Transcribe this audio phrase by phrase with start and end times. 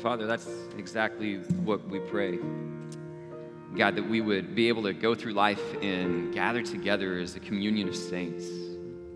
[0.00, 2.38] Father, that's exactly what we pray.
[3.76, 7.40] God, that we would be able to go through life and gather together as a
[7.40, 8.46] communion of saints,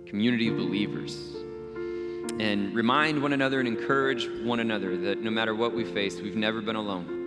[0.05, 1.37] community of believers,
[2.39, 6.37] and remind one another and encourage one another that no matter what we face, we've
[6.37, 7.23] never been alone.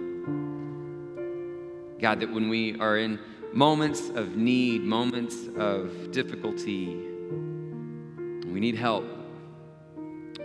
[2.00, 3.18] God, that when we are in
[3.54, 6.90] moments of need, moments of difficulty,
[8.46, 9.04] we need help,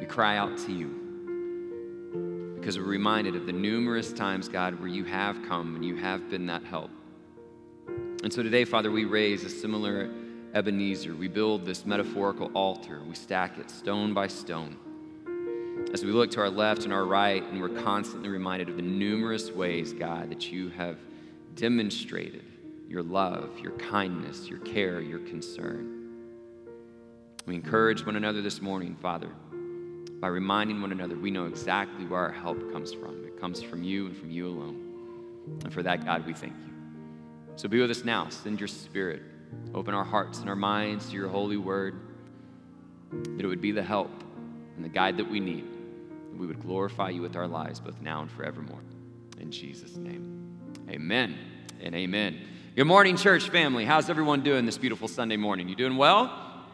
[0.00, 1.01] we cry out to you
[2.62, 6.30] because we're reminded of the numerous times, God, where you have come and you have
[6.30, 6.92] been that help.
[8.22, 10.08] And so today, Father, we raise a similar
[10.54, 11.12] Ebenezer.
[11.16, 14.76] We build this metaphorical altar, we stack it stone by stone.
[15.92, 18.82] As we look to our left and our right, and we're constantly reminded of the
[18.82, 20.98] numerous ways, God, that you have
[21.56, 22.44] demonstrated
[22.86, 25.98] your love, your kindness, your care, your concern.
[27.44, 29.32] We encourage one another this morning, Father
[30.22, 33.24] by reminding one another we know exactly where our help comes from.
[33.26, 35.58] It comes from you and from you alone.
[35.64, 36.72] And for that, God, we thank you.
[37.56, 38.28] So be with us now.
[38.28, 39.20] Send your spirit.
[39.74, 42.00] Open our hearts and our minds to your holy word,
[43.10, 44.12] that it would be the help
[44.76, 45.64] and the guide that we need.
[46.30, 48.80] That we would glorify you with our lives, both now and forevermore.
[49.40, 50.56] In Jesus' name,
[50.88, 51.36] amen
[51.82, 52.40] and amen.
[52.76, 53.84] Good morning, church family.
[53.84, 55.68] How's everyone doing this beautiful Sunday morning?
[55.68, 56.64] You doing well?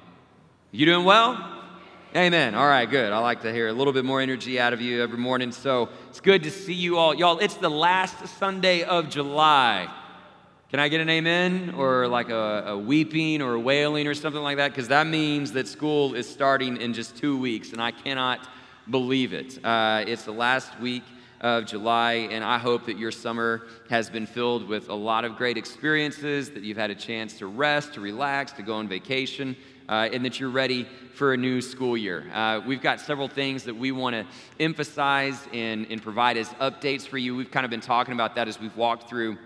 [0.71, 1.58] You doing well?
[2.17, 2.55] Amen.
[2.55, 3.13] All right, good.
[3.13, 5.53] I like to hear a little bit more energy out of you every morning.
[5.53, 7.15] So it's good to see you all.
[7.15, 9.93] Y'all, it's the last Sunday of July.
[10.71, 14.41] Can I get an amen or like a, a weeping or a wailing or something
[14.41, 14.69] like that?
[14.69, 18.49] Because that means that school is starting in just two weeks, and I cannot
[18.89, 19.63] believe it.
[19.63, 21.03] Uh, it's the last week
[21.43, 25.37] of July, and I hope that your summer has been filled with a lot of
[25.37, 29.55] great experiences, that you've had a chance to rest, to relax, to go on vacation
[29.89, 32.25] uh, and that you're ready for a new school year.
[32.33, 34.27] Uh, we've got several things that we want to
[34.61, 37.35] emphasize and, and provide as updates for you.
[37.35, 39.39] We've kind of been talking about that as we've walked through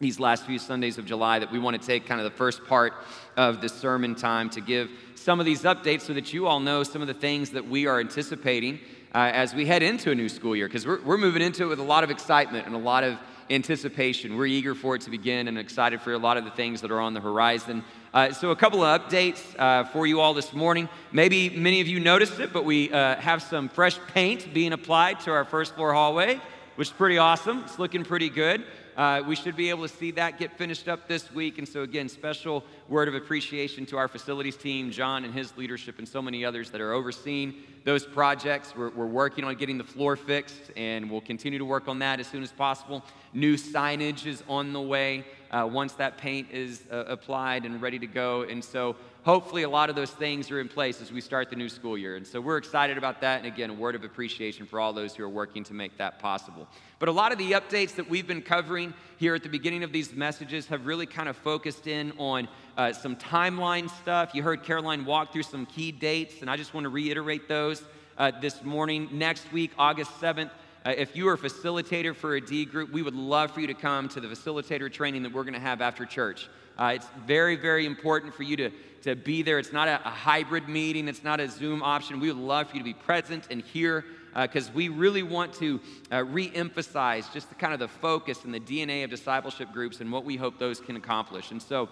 [0.00, 2.64] these last few Sundays of July that we want to take kind of the first
[2.64, 2.92] part
[3.36, 6.82] of the sermon time to give some of these updates so that you all know
[6.82, 8.80] some of the things that we are anticipating
[9.14, 11.66] uh, as we head into a new school year because we're, we're moving into it
[11.68, 13.16] with a lot of excitement and a lot of
[13.50, 14.36] anticipation.
[14.36, 16.90] We're eager for it to begin and excited for a lot of the things that
[16.90, 17.84] are on the horizon.
[18.14, 20.88] Uh, so, a couple of updates uh, for you all this morning.
[21.12, 25.20] Maybe many of you noticed it, but we uh, have some fresh paint being applied
[25.20, 26.40] to our first floor hallway,
[26.76, 27.60] which is pretty awesome.
[27.60, 28.64] It's looking pretty good.
[28.96, 31.58] Uh, we should be able to see that get finished up this week.
[31.58, 35.98] And so, again, special word of appreciation to our facilities team, John and his leadership,
[35.98, 37.54] and so many others that are overseeing
[37.84, 38.74] those projects.
[38.76, 42.20] We're, we're working on getting the floor fixed, and we'll continue to work on that
[42.20, 43.02] as soon as possible.
[43.32, 47.98] New signage is on the way uh, once that paint is uh, applied and ready
[47.98, 48.42] to go.
[48.42, 51.56] And so, hopefully, a lot of those things are in place as we start the
[51.56, 52.16] new school year.
[52.16, 53.38] And so, we're excited about that.
[53.38, 56.18] And again, a word of appreciation for all those who are working to make that
[56.18, 56.68] possible.
[56.98, 59.92] But a lot of the updates that we've been covering here at the beginning of
[59.92, 64.34] these messages have really kind of focused in on uh, some timeline stuff.
[64.34, 67.82] You heard Caroline walk through some key dates, and I just want to reiterate those
[68.18, 69.08] uh, this morning.
[69.12, 70.50] Next week, August 7th,
[70.84, 73.68] uh, if you are a facilitator for a D group, we would love for you
[73.68, 76.48] to come to the facilitator training that we're going to have after church.
[76.76, 78.70] Uh, it's very, very important for you to,
[79.02, 79.58] to be there.
[79.58, 82.20] It's not a, a, hybrid meeting, it's not a Zoom option.
[82.20, 84.04] We would love for you to be present and here
[84.34, 85.80] because uh, we really want to
[86.10, 90.00] uh, re emphasize just the kind of the focus and the DNA of discipleship groups
[90.00, 91.50] and what we hope those can accomplish.
[91.50, 91.88] And so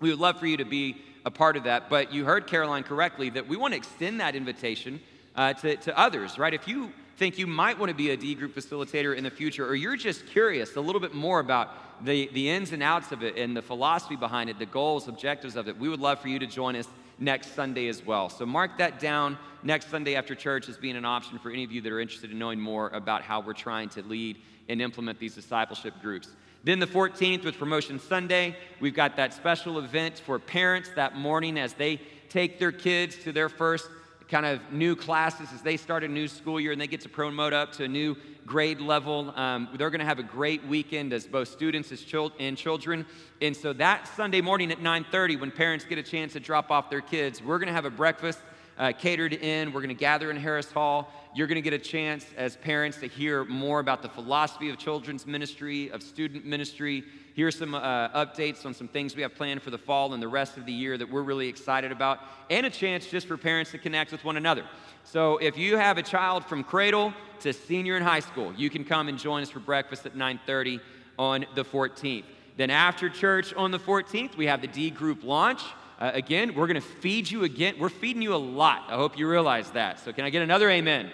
[0.00, 1.90] we would love for you to be a part of that.
[1.90, 5.00] But you heard Caroline correctly that we want to extend that invitation
[5.36, 6.54] uh, to, to others, right?
[6.54, 9.64] If you think you might want to be a D group facilitator in the future,
[9.64, 13.22] or you're just curious a little bit more about the, the ins and outs of
[13.22, 16.26] it and the philosophy behind it, the goals, objectives of it, we would love for
[16.26, 16.88] you to join us
[17.20, 18.28] next Sunday as well.
[18.28, 21.70] So mark that down next Sunday after church as being an option for any of
[21.70, 25.20] you that are interested in knowing more about how we're trying to lead and implement
[25.20, 26.28] these discipleship groups.
[26.64, 31.56] Then the 14th with Promotion Sunday, we've got that special event for parents that morning
[31.56, 32.00] as they
[32.30, 33.88] take their kids to their first
[34.32, 37.08] kind of new classes as they start a new school year and they get to
[37.10, 38.16] promote up to a new
[38.46, 39.30] grade level.
[39.36, 43.04] Um, they're going to have a great weekend as both students as chil- and children.
[43.42, 46.88] And so that Sunday morning at 9:30, when parents get a chance to drop off
[46.88, 48.38] their kids, we're going to have a breakfast
[48.78, 49.70] uh, catered in.
[49.70, 51.12] We're going to gather in Harris Hall.
[51.34, 54.78] You're going to get a chance as parents to hear more about the philosophy of
[54.78, 57.04] children's ministry, of student ministry.
[57.34, 60.28] Here's some uh, updates on some things we have planned for the fall and the
[60.28, 62.18] rest of the year that we're really excited about,
[62.50, 64.64] and a chance just for parents to connect with one another.
[65.04, 68.84] So if you have a child from cradle to senior in high school, you can
[68.84, 70.80] come and join us for breakfast at 9:30
[71.18, 72.24] on the 14th.
[72.58, 75.62] Then after church on the 14th, we have the D group launch.
[75.98, 77.76] Uh, again, we're going to feed you again.
[77.78, 78.84] We're feeding you a lot.
[78.88, 80.00] I hope you realize that.
[80.00, 81.10] So, can I get another amen?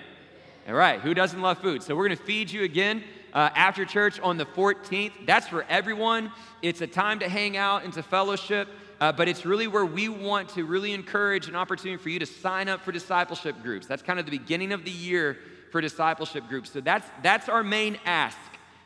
[0.68, 1.82] All right, who doesn't love food?
[1.82, 5.12] So we're going to feed you again uh, after church on the 14th.
[5.26, 6.32] That's for everyone.
[6.62, 8.68] It's a time to hang out and to fellowship.
[9.00, 12.26] Uh, but it's really where we want to really encourage an opportunity for you to
[12.26, 13.86] sign up for discipleship groups.
[13.86, 15.38] That's kind of the beginning of the year
[15.70, 16.70] for discipleship groups.
[16.70, 18.38] So that's that's our main ask,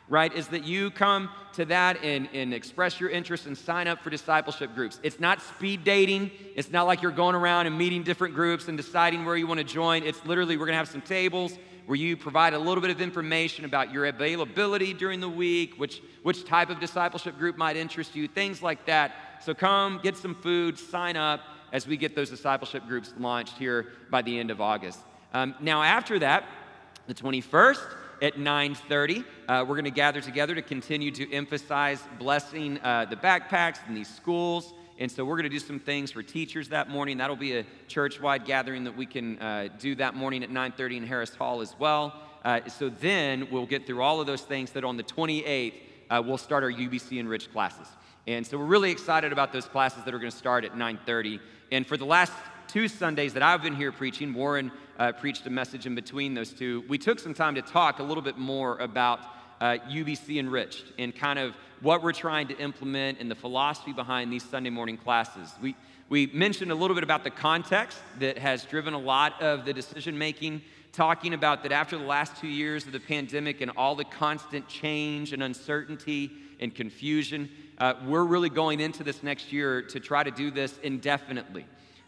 [0.07, 0.31] right?
[0.33, 4.09] Is that you come to that and, and express your interest and sign up for
[4.09, 4.99] discipleship groups.
[5.03, 6.31] It's not speed dating.
[6.55, 9.59] It's not like you're going around and meeting different groups and deciding where you want
[9.59, 10.03] to join.
[10.03, 13.65] It's literally we're gonna have some tables where you provide a little bit of information
[13.65, 18.27] about your availability during the week, which, which type of discipleship group might interest you,
[18.27, 19.13] things like that.
[19.43, 21.41] So come, get some food, sign up
[21.71, 24.99] as we get those discipleship groups launched here by the end of August.
[25.33, 26.45] Um, now, after that,
[27.07, 27.81] the 21st
[28.21, 33.15] at 9.30 uh, we're going to gather together to continue to emphasize blessing uh, the
[33.15, 36.89] backpacks in these schools and so we're going to do some things for teachers that
[36.89, 37.17] morning.
[37.17, 41.07] That'll be a church-wide gathering that we can uh, do that morning at 9:30 in
[41.07, 42.13] Harris Hall as well.
[42.45, 44.71] Uh, so then we'll get through all of those things.
[44.71, 45.73] That on the 28th
[46.09, 47.87] uh, we'll start our UBC Enriched classes.
[48.27, 51.39] And so we're really excited about those classes that are going to start at 9:30.
[51.71, 52.33] And for the last
[52.67, 56.53] two Sundays that I've been here preaching, Warren uh, preached a message in between those
[56.53, 56.83] two.
[56.87, 59.19] We took some time to talk a little bit more about
[59.63, 64.31] uh, UBC Enriched and kind of what we're trying to implement and the philosophy behind
[64.31, 65.53] these Sunday morning classes.
[65.61, 65.77] We,
[66.09, 69.71] we mentioned a little bit about the context that has driven a lot of the
[69.71, 73.95] decision making, talking about that after the last two years of the pandemic and all
[73.95, 76.29] the constant change and uncertainty
[76.59, 80.77] and confusion, uh, we're really going into this next year to try to do this
[80.83, 81.65] indefinitely.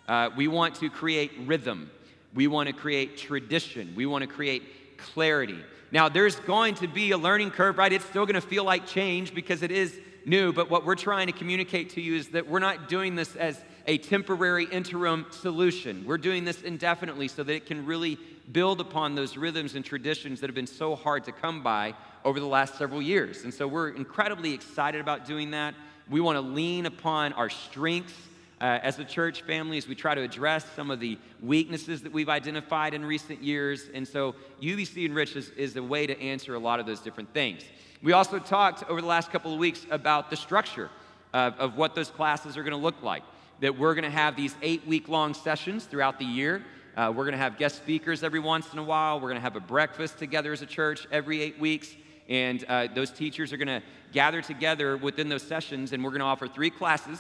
[0.10, 1.90] Uh, we want to create rhythm,
[2.34, 4.64] we want to create tradition, we want to create
[4.98, 5.60] clarity.
[5.92, 7.92] Now, there's going to be a learning curve, right?
[7.92, 11.28] It's still going to feel like change because it is new, but what we're trying
[11.28, 16.04] to communicate to you is that we're not doing this as a temporary interim solution.
[16.06, 18.18] We're doing this indefinitely so that it can really
[18.52, 21.94] build upon those rhythms and traditions that have been so hard to come by
[22.24, 23.44] over the last several years.
[23.44, 25.76] And so we're incredibly excited about doing that.
[26.10, 28.14] We want to lean upon our strengths
[28.62, 32.12] uh, as a church family as we try to address some of the weaknesses that
[32.12, 33.90] we've identified in recent years.
[33.94, 37.34] And so UBC Enrich is, is a way to answer a lot of those different
[37.34, 37.64] things.
[38.02, 40.90] We also talked over the last couple of weeks about the structure
[41.34, 43.24] of, of what those classes are going to look like.
[43.62, 46.64] That we're going to have these eight week long sessions throughout the year.
[46.96, 49.16] Uh, we're going to have guest speakers every once in a while.
[49.16, 51.94] We're going to have a breakfast together as a church every eight weeks.
[52.30, 53.82] And uh, those teachers are going to
[54.12, 57.20] gather together within those sessions, and we're going to offer three classes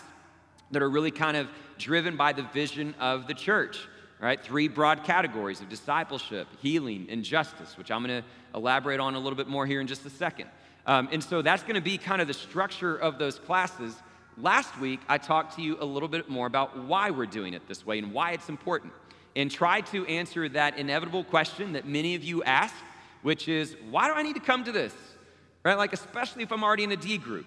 [0.75, 3.87] that are really kind of driven by the vision of the church,
[4.19, 4.43] right?
[4.43, 9.19] Three broad categories of discipleship, healing, and justice, which I'm going to elaborate on a
[9.19, 10.49] little bit more here in just a second.
[10.85, 13.95] Um, and so that's going to be kind of the structure of those classes.
[14.37, 17.69] Last week, I talked to you a little bit more about why we're doing it
[17.69, 18.91] this way and why it's important,
[19.37, 22.75] and try to answer that inevitable question that many of you ask,
[23.21, 24.93] which is, why do I need to come to this?
[25.63, 25.77] Right?
[25.77, 27.45] Like, especially if I'm already in a D group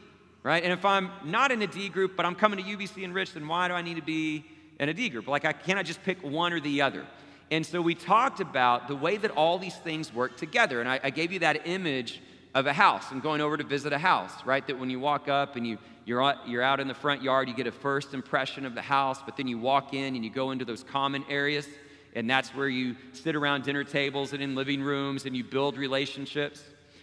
[0.48, 0.64] right?
[0.64, 3.46] And if I'm not in a D group, but I'm coming to UBC Enriched, then
[3.46, 4.46] why do I need to be
[4.80, 5.28] in a D group?
[5.28, 7.04] Like, I can I just pick one or the other.
[7.50, 10.80] And so we talked about the way that all these things work together.
[10.80, 12.22] And I, I gave you that image
[12.54, 14.66] of a house and going over to visit a house, right?
[14.66, 17.46] That when you walk up and you, you're, out, you're out in the front yard,
[17.46, 20.30] you get a first impression of the house, but then you walk in and you
[20.30, 21.68] go into those common areas,
[22.14, 25.76] and that's where you sit around dinner tables and in living rooms and you build
[25.76, 26.62] relationships.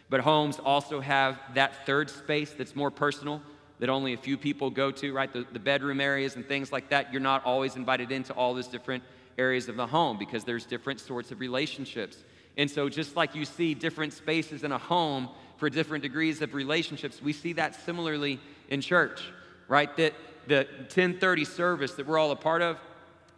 [0.10, 3.42] But homes also have that third space that's more personal,
[3.80, 5.32] that only a few people go to, right?
[5.32, 7.12] The, the bedroom areas and things like that.
[7.12, 9.04] You're not always invited into all those different
[9.38, 12.24] areas of the home because there's different sorts of relationships.
[12.58, 16.54] And so, just like you see different spaces in a home for different degrees of
[16.54, 19.22] relationships, we see that similarly in church,
[19.68, 19.96] right?
[19.98, 20.14] That
[20.48, 22.78] the 1030 service that we're all a part of,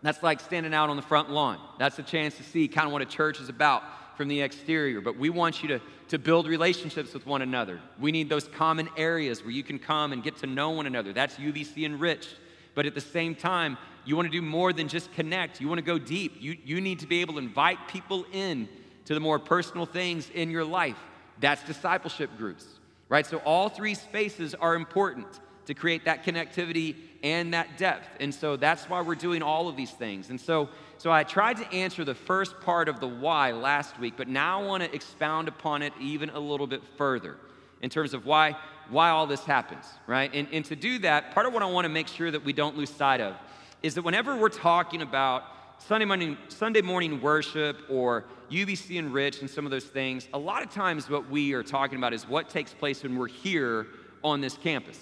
[0.04, 1.60] that's like standing out on the front lawn.
[1.80, 3.84] That's a chance to see kind of what a church is about
[4.18, 5.02] from the exterior.
[5.02, 7.80] But we want you to to build relationships with one another.
[8.00, 11.14] We need those common areas where you can come and get to know one another.
[11.14, 12.36] That's UBC enriched.
[12.76, 15.60] But at the same time, you want to do more than just connect.
[15.60, 16.36] You want to go deep.
[16.40, 18.70] You, you need to be able to invite people in
[19.06, 20.98] to the more personal things in your life.
[21.40, 22.66] That's discipleship groups,
[23.10, 23.26] right?
[23.26, 25.28] So all three spaces are important
[25.68, 28.08] to create that connectivity and that depth.
[28.20, 30.30] And so that's why we're doing all of these things.
[30.30, 30.70] And so
[31.00, 34.62] so I tried to answer the first part of the why last week, but now
[34.62, 37.38] I want to expound upon it even a little bit further
[37.82, 38.56] in terms of why,
[38.90, 40.34] why all this happens, right?
[40.34, 42.52] And, and to do that, part of what I want to make sure that we
[42.52, 43.36] don't lose sight of
[43.84, 45.44] is that whenever we're talking about
[45.78, 50.64] Sunday morning, Sunday morning worship or UBC Enriched and some of those things, a lot
[50.64, 53.86] of times what we are talking about is what takes place when we're here
[54.24, 55.00] on this campus.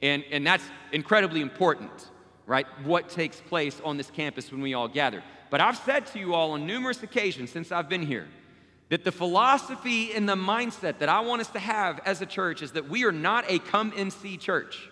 [0.00, 2.10] And, and that's incredibly important
[2.48, 2.66] right?
[2.82, 5.22] What takes place on this campus when we all gather.
[5.50, 8.26] But I've said to you all on numerous occasions since I've been here
[8.88, 12.62] That the philosophy and the mindset that I want us to have as a church
[12.62, 14.90] is that we are not a come and see church.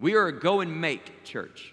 [0.00, 1.72] We are a go and make church.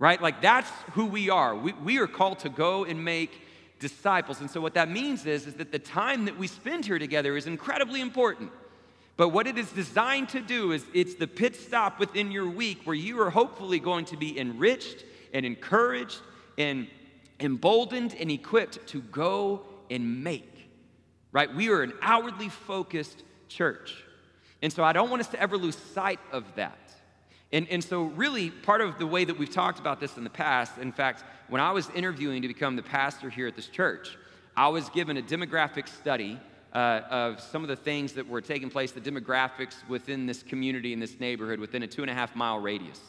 [0.00, 0.20] Right?
[0.20, 1.54] Like that's who we are.
[1.54, 3.30] We, we are called to go and make
[3.78, 4.40] disciples.
[4.40, 7.36] And so what that means is, is that the time that we spend here together
[7.36, 8.50] is incredibly important.
[9.18, 12.82] But what it is designed to do is it's the pit stop within your week
[12.84, 16.20] where you are hopefully going to be enriched and encouraged
[16.56, 16.86] and
[17.40, 20.70] emboldened and equipped to go and make.
[21.32, 21.52] Right?
[21.52, 24.04] We are an outwardly focused church.
[24.62, 26.78] And so I don't want us to ever lose sight of that.
[27.52, 30.30] And, and so, really, part of the way that we've talked about this in the
[30.30, 34.16] past, in fact, when I was interviewing to become the pastor here at this church,
[34.56, 36.38] I was given a demographic study
[36.72, 40.92] uh, of some of the things that were taking place, the demographics within this community,
[40.92, 43.00] in this neighborhood, within a two and a half mile radius.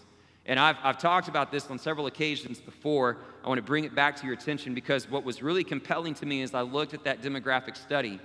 [0.46, 3.18] And I've, I've talked about this on several occasions before.
[3.44, 6.26] I want to bring it back to your attention because what was really compelling to
[6.26, 8.20] me as I looked at that demographic study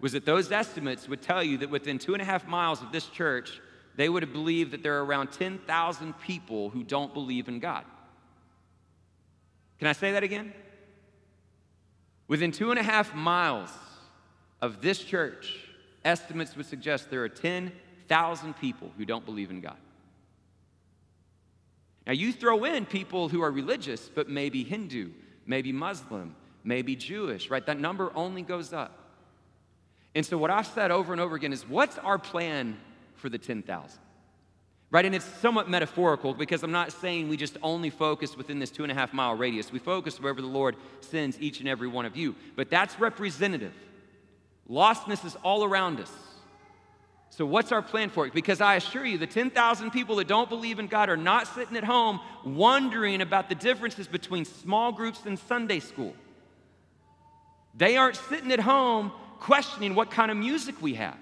[0.00, 2.90] was that those estimates would tell you that within two and a half miles of
[2.92, 3.60] this church,
[3.96, 7.84] they would have believed that there are around 10,000 people who don't believe in God.
[9.78, 10.52] Can I say that again?
[12.28, 13.70] Within two and a half miles
[14.62, 15.58] of this church,
[16.04, 19.76] estimates would suggest there are 10,000 people who don't believe in God.
[22.06, 25.10] Now, you throw in people who are religious, but maybe Hindu,
[25.46, 27.64] maybe Muslim, maybe Jewish, right?
[27.64, 28.96] That number only goes up.
[30.14, 32.76] And so, what I've said over and over again is what's our plan
[33.14, 33.98] for the 10,000.
[34.92, 35.04] Right?
[35.04, 38.82] And it's somewhat metaphorical because I'm not saying we just only focus within this two
[38.82, 39.70] and a half mile radius.
[39.70, 42.34] We focus wherever the Lord sends each and every one of you.
[42.56, 43.72] But that's representative.
[44.70, 46.12] Lostness is all around us.
[47.30, 48.34] So, what's our plan for it?
[48.34, 51.76] Because I assure you, the 10,000 people that don't believe in God are not sitting
[51.76, 56.14] at home wondering about the differences between small groups and Sunday school.
[57.74, 61.16] They aren't sitting at home questioning what kind of music we have.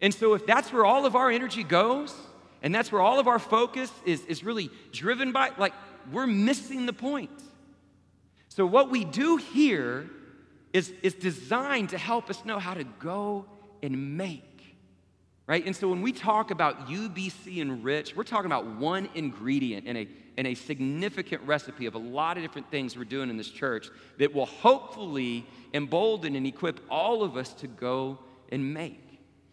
[0.00, 2.14] And so, if that's where all of our energy goes,
[2.62, 5.74] and that's where all of our focus is, is really driven by, like,
[6.10, 7.30] we're missing the point.
[8.48, 10.08] So, what we do here
[10.78, 13.44] is, is designed to help us know how to go
[13.82, 14.44] and make.
[15.48, 15.64] Right?
[15.66, 20.08] And so when we talk about UBC Enriched, we're talking about one ingredient in a,
[20.36, 23.88] in a significant recipe of a lot of different things we're doing in this church
[24.18, 25.44] that will hopefully
[25.74, 28.18] embolden and equip all of us to go
[28.50, 29.04] and make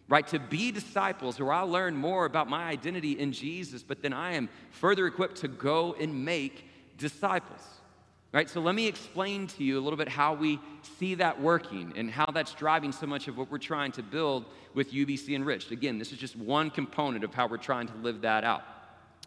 [0.08, 0.28] right?
[0.28, 4.34] To be disciples where I'll learn more about my identity in Jesus, but then I
[4.34, 6.64] am further equipped to go and make
[6.96, 7.60] disciples.
[8.36, 8.50] Right?
[8.50, 10.60] So let me explain to you a little bit how we
[10.98, 14.44] see that working and how that's driving so much of what we're trying to build
[14.74, 15.70] with UBC Enriched.
[15.70, 18.62] Again, this is just one component of how we're trying to live that out.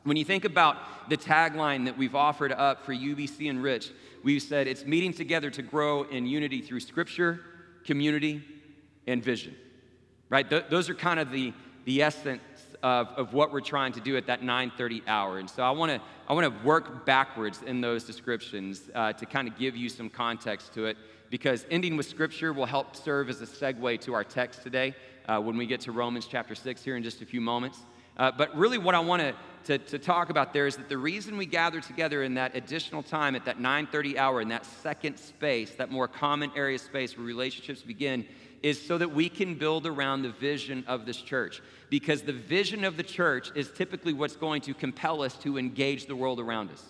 [0.03, 4.67] When you think about the tagline that we've offered up for UBC Enriched, we've said
[4.67, 7.39] it's meeting together to grow in unity through scripture,
[7.85, 8.43] community,
[9.07, 9.55] and vision
[10.29, 10.47] right?
[10.47, 11.53] Th- those are kind of the,
[11.85, 12.41] the essence
[12.83, 15.39] of, of what we're trying to do at that 9.30 hour.
[15.39, 19.47] And so I want to I wanna work backwards in those descriptions uh, to kind
[19.47, 20.97] of give you some context to it
[21.29, 24.95] because ending with scripture will help serve as a segue to our text today
[25.27, 27.79] uh, when we get to Romans chapter 6 here in just a few moments.
[28.17, 29.33] Uh, but really, what I want
[29.63, 33.01] to, to talk about there is that the reason we gather together in that additional
[33.01, 37.25] time at that 9:30 hour in that second space, that more common area space where
[37.25, 38.25] relationships begin,
[38.61, 41.61] is so that we can build around the vision of this church.
[41.89, 46.05] Because the vision of the church is typically what's going to compel us to engage
[46.05, 46.83] the world around us,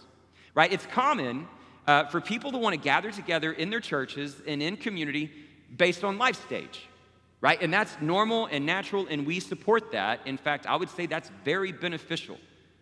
[0.55, 0.71] right?
[0.71, 1.47] It's common
[1.87, 5.31] uh, for people to want to gather together in their churches and in community
[5.75, 6.87] based on life stage,
[7.41, 7.61] right?
[7.61, 10.19] And that's normal and natural, and we support that.
[10.25, 12.37] In fact, I would say that's very beneficial,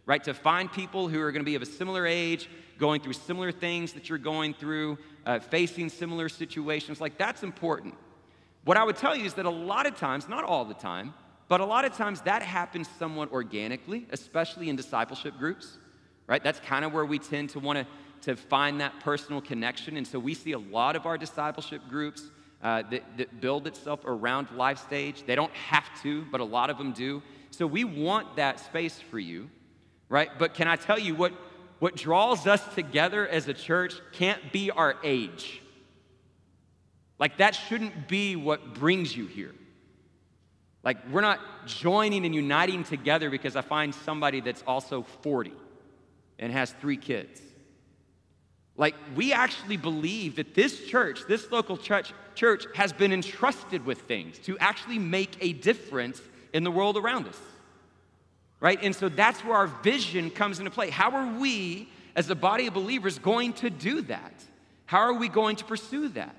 [0.06, 0.24] right?
[0.24, 3.52] To find people who are going to be of a similar age, going through similar
[3.52, 7.94] things that you're going through, uh, facing similar situations, like that's important.
[8.68, 11.14] What I would tell you is that a lot of times, not all the time,
[11.48, 15.78] but a lot of times that happens somewhat organically, especially in discipleship groups,
[16.28, 16.44] right?
[16.44, 17.88] That's kind of where we tend to want to
[18.24, 19.96] to find that personal connection.
[19.96, 22.24] And so we see a lot of our discipleship groups
[22.62, 25.24] uh, that, that build itself around life stage.
[25.26, 27.24] They don't have to, but a lot of them do.
[27.52, 29.50] So we want that space for you,
[30.10, 30.30] right?
[30.38, 31.32] But can I tell you what,
[31.80, 35.62] what draws us together as a church can't be our age.
[37.20, 39.54] Like, that shouldn't be what brings you here.
[40.84, 45.52] Like, we're not joining and uniting together because I find somebody that's also 40
[46.40, 47.42] and has three kids.
[48.78, 54.02] Like, we actually believe that this church, this local church, church has been entrusted with
[54.02, 56.22] things to actually make a difference
[56.54, 57.40] in the world around us.
[58.60, 58.80] Right?
[58.82, 60.90] And so that's where our vision comes into play.
[60.90, 64.34] How are we, as a body of believers, going to do that?
[64.86, 66.36] How are we going to pursue that?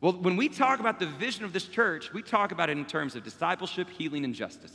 [0.00, 2.84] Well, when we talk about the vision of this church, we talk about it in
[2.84, 4.72] terms of discipleship, healing, and justice.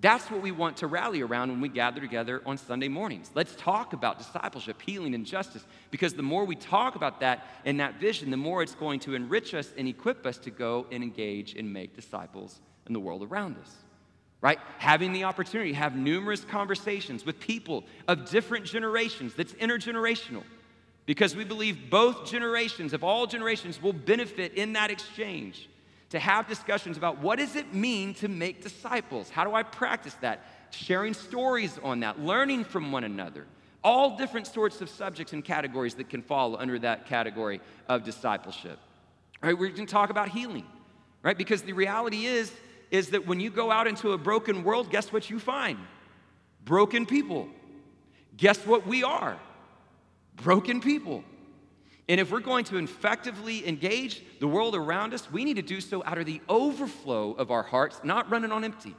[0.00, 3.30] That's what we want to rally around when we gather together on Sunday mornings.
[3.34, 7.80] Let's talk about discipleship, healing, and justice, because the more we talk about that and
[7.80, 11.02] that vision, the more it's going to enrich us and equip us to go and
[11.02, 13.74] engage and make disciples in the world around us.
[14.40, 14.58] Right?
[14.78, 20.42] Having the opportunity to have numerous conversations with people of different generations that's intergenerational
[21.06, 25.68] because we believe both generations of all generations will benefit in that exchange
[26.10, 29.28] to have discussions about what does it mean to make disciples?
[29.30, 30.46] How do i practice that?
[30.70, 33.46] Sharing stories on that learning from one another.
[33.82, 38.78] All different sorts of subjects and categories that can fall under that category of discipleship.
[39.42, 40.64] All right we're going to talk about healing
[41.24, 41.36] right?
[41.36, 42.52] Because the reality is
[42.90, 45.78] is that when you go out into a broken world guess what you find?
[46.64, 47.48] Broken people.
[48.36, 49.38] Guess what we are
[50.36, 51.24] broken people.
[52.08, 55.80] And if we're going to effectively engage the world around us, we need to do
[55.80, 58.94] so out of the overflow of our hearts, not running on empty.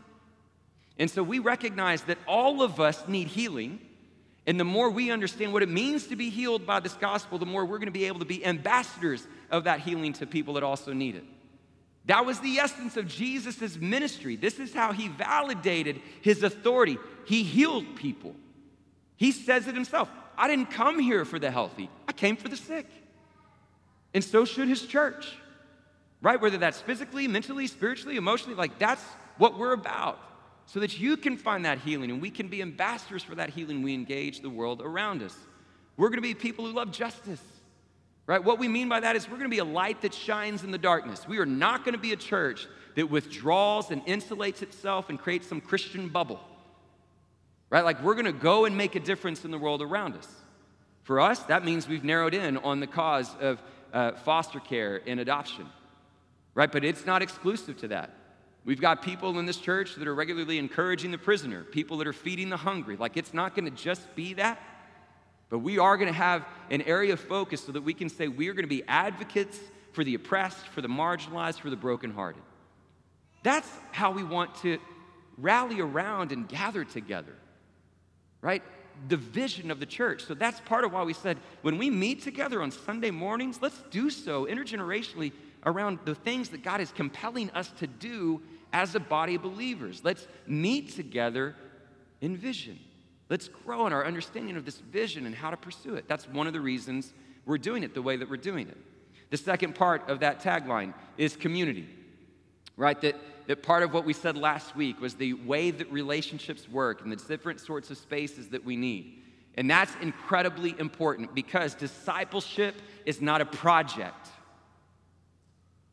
[0.98, 3.80] And so we recognize that all of us need healing.
[4.48, 7.46] And the more we understand what it means to be healed by this gospel, the
[7.46, 10.64] more we're going to be able to be ambassadors of that healing to people that
[10.64, 11.24] also need it.
[12.06, 14.36] That was the essence of Jesus' ministry.
[14.36, 16.98] This is how he validated his authority.
[17.26, 18.36] He healed people.
[19.18, 22.58] He says it himself I didn't come here for the healthy, I came for the
[22.58, 22.88] sick.
[24.14, 25.34] And so should his church,
[26.22, 26.40] right?
[26.40, 29.04] Whether that's physically, mentally, spiritually, emotionally, like that's
[29.38, 30.20] what we're about.
[30.68, 33.84] So that you can find that healing and we can be ambassadors for that healing.
[33.84, 35.36] We engage the world around us.
[35.98, 37.42] We're gonna be people who love justice,
[38.26, 38.44] right?
[38.44, 40.78] What we mean by that is we're gonna be a light that shines in the
[40.78, 41.28] darkness.
[41.28, 45.60] We are not gonna be a church that withdraws and insulates itself and creates some
[45.60, 46.40] Christian bubble
[47.70, 47.84] right?
[47.84, 50.28] Like we're going to go and make a difference in the world around us.
[51.04, 53.62] For us, that means we've narrowed in on the cause of
[53.94, 55.68] uh, foster care and adoption,
[56.54, 56.72] right?
[56.72, 58.12] But it's not exclusive to that.
[58.66, 62.14] We've got people in this church that are regularly encouraging the prisoner, people that are
[62.14, 62.98] feeding the hungry.
[62.98, 64.60] Like it's not going to just be that,
[65.50, 68.28] but we are going to have an area of focus so that we can say
[68.28, 69.60] we are going to be advocates
[69.94, 72.42] for the oppressed, for the marginalized, for the brokenhearted.
[73.44, 74.80] That's how we want to
[75.38, 77.36] rally around and gather together
[78.46, 78.62] right?
[79.10, 80.24] The vision of the church.
[80.24, 83.82] So that's part of why we said when we meet together on Sunday mornings, let's
[83.90, 85.32] do so intergenerationally
[85.66, 88.40] around the things that God is compelling us to do
[88.72, 90.02] as a body of believers.
[90.04, 91.56] Let's meet together
[92.22, 92.80] in vision.
[93.30, 96.08] Let's grow in our understanding of this vision and how to pursue it.
[96.08, 97.14] That's one of the reasons
[97.48, 98.78] we're doing it the way that we're doing it.
[99.32, 101.90] The second part of that tagline is community,
[102.78, 103.02] right?
[103.02, 103.16] That
[103.48, 107.12] that part of what we said last week was the way that relationships work and
[107.12, 109.22] the different sorts of spaces that we need.
[109.56, 114.28] And that's incredibly important because discipleship is not a project,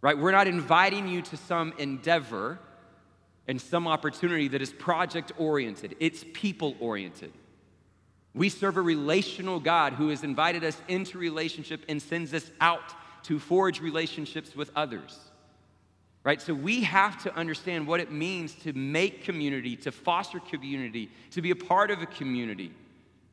[0.00, 0.16] right?
[0.16, 2.58] We're not inviting you to some endeavor
[3.46, 7.32] and some opportunity that is project oriented, it's people oriented.
[8.34, 12.94] We serve a relational God who has invited us into relationship and sends us out
[13.24, 15.31] to forge relationships with others
[16.24, 16.40] right?
[16.40, 21.42] So we have to understand what it means to make community, to foster community, to
[21.42, 22.72] be a part of a community,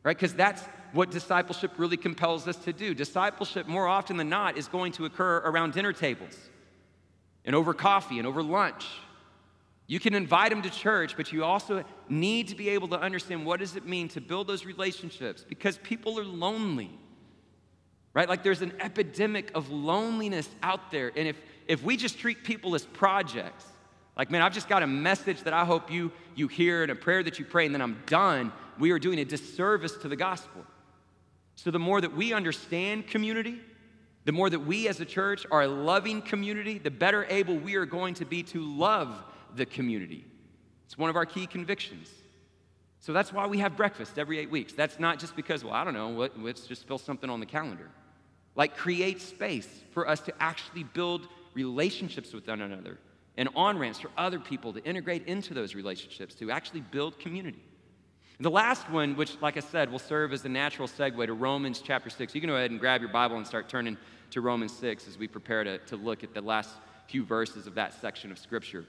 [0.04, 0.18] right?
[0.18, 2.96] Because that's what discipleship really compels us to do.
[2.96, 6.36] Discipleship, more often than not, is going to occur around dinner tables
[7.46, 8.86] and over coffee and over lunch.
[9.86, 13.46] You can invite them to church, but you also need to be able to understand
[13.46, 16.92] what does it mean to build those relationships because people are lonely.
[18.14, 18.28] Right?
[18.28, 21.12] Like there's an epidemic of loneliness out there.
[21.16, 21.38] And if
[21.70, 23.64] if we just treat people as projects,
[24.18, 26.96] like, man, I've just got a message that I hope you, you hear and a
[26.96, 30.16] prayer that you pray, and then I'm done, we are doing a disservice to the
[30.16, 30.66] gospel.
[31.56, 33.62] So, the more that we understand community,
[34.26, 37.76] the more that we as a church are a loving community, the better able we
[37.76, 39.24] are going to be to love
[39.56, 40.26] the community.
[40.86, 42.10] It's one of our key convictions.
[43.00, 44.74] So that's why we have breakfast every eight weeks.
[44.74, 47.92] That's not just because, well, I don't know, let's just fill something on the calendar.
[48.56, 52.98] Like, create space for us to actually build relationships with one another
[53.38, 57.64] and on ramps for other people to integrate into those relationships to actually build community.
[58.38, 61.34] And the last one, which, like I said, will serve as a natural segue to
[61.34, 62.34] Romans chapter 6.
[62.34, 63.98] You can go ahead and grab your Bible and start turning
[64.32, 66.70] to Romans 6 as we prepare to, to look at the last
[67.08, 68.86] few verses of that section of Scripture.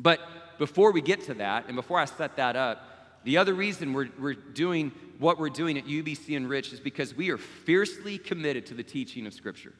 [0.00, 0.20] But
[0.58, 4.08] before we get to that, and before I set that up, the other reason we're,
[4.18, 8.74] we're doing what we're doing at UBC Enriched is because we are fiercely committed to
[8.74, 9.72] the teaching of Scripture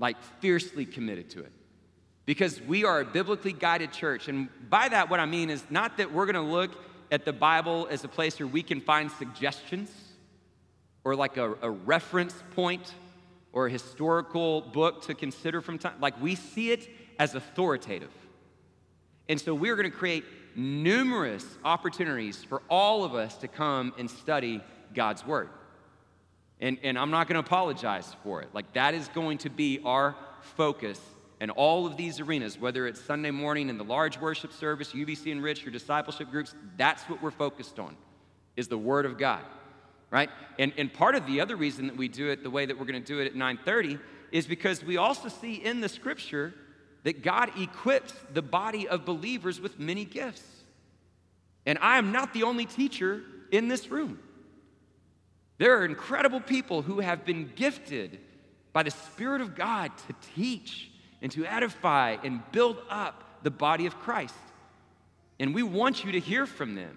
[0.00, 1.52] like fiercely committed to it.
[2.26, 4.26] Because we are a biblically guided church.
[4.26, 6.72] And by that, what I mean is not that we're gonna look
[7.12, 9.90] at the Bible as a place where we can find suggestions
[11.04, 12.94] or like a, a reference point
[13.52, 15.94] or a historical book to consider from time.
[16.00, 18.12] Like we see it as authoritative.
[19.28, 20.24] And so we're going to create
[20.56, 24.62] numerous opportunities for all of us to come and study
[24.94, 25.48] God's Word.
[26.60, 28.48] And, and I'm not going to apologize for it.
[28.52, 30.14] Like, that is going to be our
[30.56, 31.00] focus
[31.40, 35.32] in all of these arenas, whether it's Sunday morning in the large worship service, UBC
[35.32, 37.96] Enrich, your discipleship groups, that's what we're focused on,
[38.56, 39.42] is the Word of God,
[40.10, 40.28] right?
[40.58, 42.84] And, and part of the other reason that we do it the way that we're
[42.84, 43.98] going to do it at 930
[44.32, 46.52] is because we also see in the Scripture
[47.04, 50.44] that God equips the body of believers with many gifts.
[51.64, 54.18] And I am not the only teacher in this room.
[55.60, 58.18] There are incredible people who have been gifted
[58.72, 63.84] by the Spirit of God to teach and to edify and build up the body
[63.84, 64.34] of Christ.
[65.38, 66.96] And we want you to hear from them.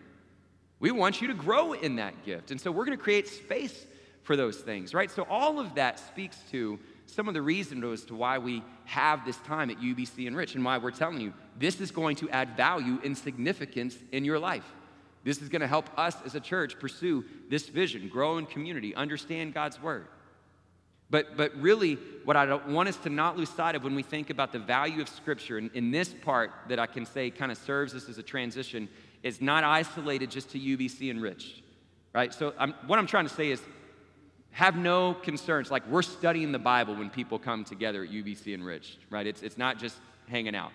[0.80, 2.52] We want you to grow in that gift.
[2.52, 3.86] And so we're going to create space
[4.22, 5.12] for those things, right?
[5.12, 9.26] So all of that speaks to some of the reasons as to why we have
[9.26, 12.56] this time at UBC Enrich and why we're telling you this is going to add
[12.56, 14.64] value and significance in your life.
[15.24, 18.94] This is going to help us as a church pursue this vision, grow in community,
[18.94, 20.08] understand God's word.
[21.10, 24.30] But, but really, what I want us to not lose sight of when we think
[24.30, 27.58] about the value of Scripture, and in this part that I can say kind of
[27.58, 28.90] serves us as a transition,
[29.22, 31.62] is not isolated just to UBC Enriched,
[32.14, 32.34] right?
[32.34, 33.62] So I'm, what I'm trying to say is
[34.52, 35.72] have no concerns.
[35.72, 39.26] Like we're studying the Bible when people come together at UBC Enriched, right?
[39.26, 40.72] It's, it's not just hanging out.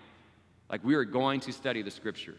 [0.71, 2.35] Like we are going to study the Scripture.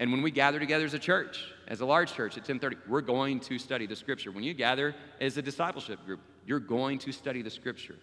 [0.00, 3.02] And when we gather together as a church, as a large church at 1030, we're
[3.02, 4.32] going to study the scripture.
[4.32, 7.96] When you gather as a discipleship group, you're going to study the scripture.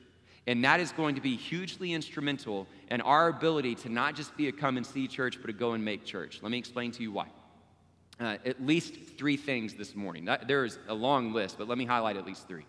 [0.46, 4.48] And that is going to be hugely instrumental in our ability to not just be
[4.48, 6.40] a come and see church, but to go and make church.
[6.44, 7.28] Let me explain to you why.
[8.20, 10.26] Uh, at least three things this morning.
[10.26, 12.66] That, there is a long list, but let me highlight at least three.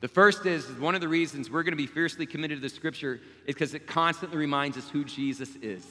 [0.00, 2.74] The first is one of the reasons we're going to be fiercely committed to the
[2.74, 5.84] scripture is because it constantly reminds us who Jesus is.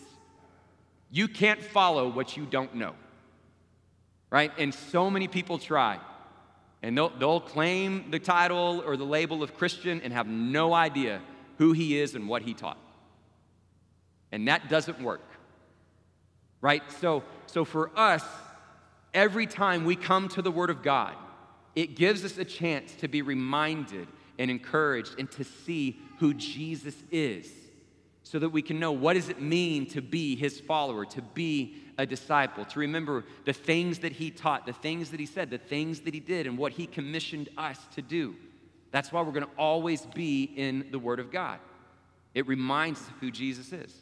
[1.12, 2.94] You can't follow what you don't know,
[4.30, 4.52] right?
[4.58, 6.00] And so many people try.
[6.82, 11.22] And they'll, they'll claim the title or the label of Christian and have no idea
[11.58, 12.78] who he is and what he taught.
[14.32, 15.26] And that doesn't work,
[16.62, 16.84] right?
[17.02, 18.24] So, so for us,
[19.14, 21.16] every time we come to the Word of God,
[21.76, 26.96] it gives us a chance to be reminded and encouraged and to see who Jesus
[27.12, 27.52] is
[28.30, 31.74] so that we can know what does it mean to be his follower, to be
[31.98, 35.58] a disciple, to remember the things that he taught, the things that he said, the
[35.58, 38.36] things that he did, and what he commissioned us to do.
[38.92, 41.58] That's why we're going to always be in the Word of God.
[42.36, 43.96] It reminds us who Jesus is.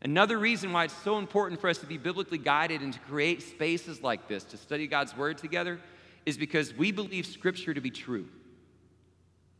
[0.00, 3.42] Another reason why it's so important for us to be biblically guided and to create
[3.42, 5.78] spaces like this, to study God's Word together,
[6.24, 8.28] is because we believe Scripture to be true.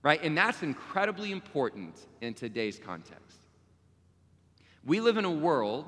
[0.03, 0.23] Right?
[0.23, 3.42] And that's incredibly important in today's context.
[4.85, 5.87] We live in a world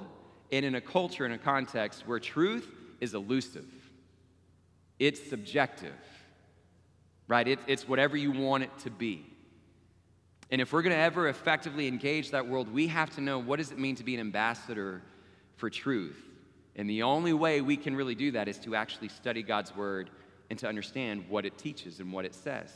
[0.52, 3.66] and in a culture, in a context where truth is elusive,
[4.98, 5.92] it's subjective,
[7.26, 7.46] right?
[7.46, 9.26] It, it's whatever you want it to be.
[10.50, 13.57] And if we're going to ever effectively engage that world, we have to know what
[13.57, 15.02] does it mean to be an ambassador
[15.57, 16.22] for truth.
[16.76, 20.11] And the only way we can really do that is to actually study God's word
[20.50, 22.70] and to understand what it teaches and what it says.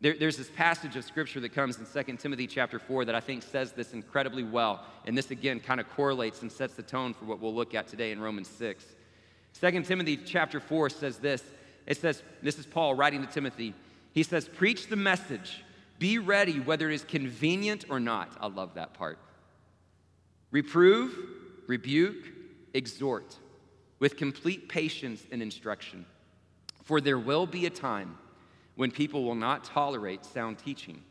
[0.00, 3.20] There, there's this passage of scripture that comes in 2 Timothy chapter 4 that I
[3.20, 4.84] think says this incredibly well.
[5.06, 7.88] And this again kind of correlates and sets the tone for what we'll look at
[7.88, 8.84] today in Romans 6.
[9.58, 11.42] 2 Timothy chapter 4 says this.
[11.86, 13.72] It says, this is Paul writing to Timothy.
[14.12, 15.62] He says, Preach the message.
[15.98, 18.36] Be ready whether it is convenient or not.
[18.40, 19.18] I love that part.
[20.50, 21.16] Reprove,
[21.66, 22.32] rebuke,
[22.74, 23.36] exhort
[23.98, 26.04] with complete patience and instruction.
[26.84, 28.18] For there will be a time
[28.76, 31.02] when people will not tolerate sound teaching.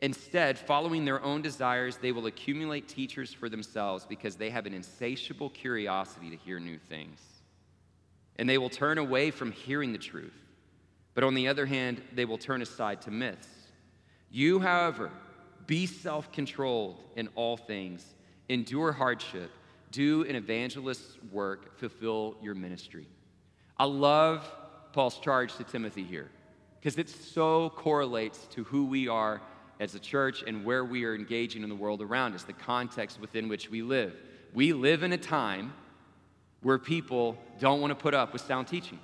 [0.00, 4.74] Instead, following their own desires, they will accumulate teachers for themselves because they have an
[4.74, 7.20] insatiable curiosity to hear new things.
[8.36, 10.34] And they will turn away from hearing the truth.
[11.14, 13.48] But on the other hand, they will turn aside to myths.
[14.30, 15.10] You, however,
[15.66, 18.14] be self controlled in all things,
[18.48, 19.50] endure hardship,
[19.90, 23.08] do an evangelist's work, fulfill your ministry.
[23.76, 24.48] I love
[24.92, 26.30] Paul's charge to Timothy here
[26.80, 29.40] because it so correlates to who we are
[29.80, 33.20] as a church and where we are engaging in the world around us, the context
[33.20, 34.14] within which we live.
[34.54, 35.72] We live in a time
[36.62, 38.98] where people don't want to put up with sound teaching.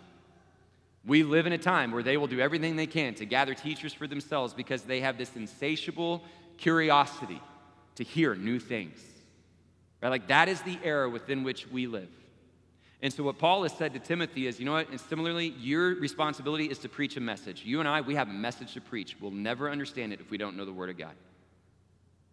[1.07, 3.93] We live in a time where they will do everything they can to gather teachers
[3.93, 6.25] for themselves because they have this insatiable
[6.57, 7.41] curiosity
[7.97, 8.99] to hear new things.
[10.03, 10.09] Right?
[10.09, 12.09] Like that is the era within which we live.
[13.05, 14.88] And so, what Paul has said to Timothy is, you know what?
[14.88, 17.62] And similarly, your responsibility is to preach a message.
[17.62, 19.14] You and I, we have a message to preach.
[19.21, 21.12] We'll never understand it if we don't know the Word of God.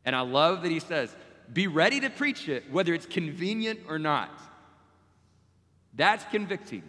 [0.05, 1.13] And I love that he says,
[1.51, 4.31] be ready to preach it, whether it's convenient or not.
[5.93, 6.83] That's convicting,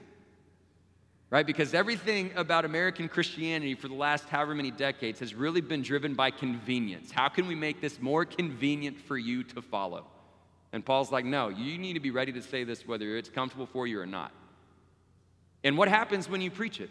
[1.28, 1.44] right?
[1.44, 6.14] Because everything about American Christianity for the last however many decades has really been driven
[6.14, 7.10] by convenience.
[7.10, 10.06] How can we make this more convenient for you to follow?
[10.72, 13.66] And Paul's like, no, you need to be ready to say this whether it's comfortable
[13.66, 14.32] for you or not.
[15.64, 16.90] And what happens when you preach it?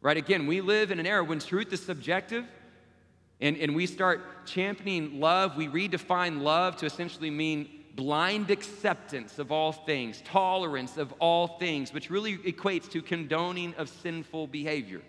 [0.00, 0.16] Right?
[0.16, 2.46] Again, we live in an era when truth is subjective
[3.40, 5.56] and, and we start championing love.
[5.56, 11.92] We redefine love to essentially mean blind acceptance of all things, tolerance of all things,
[11.92, 15.02] which really equates to condoning of sinful behavior.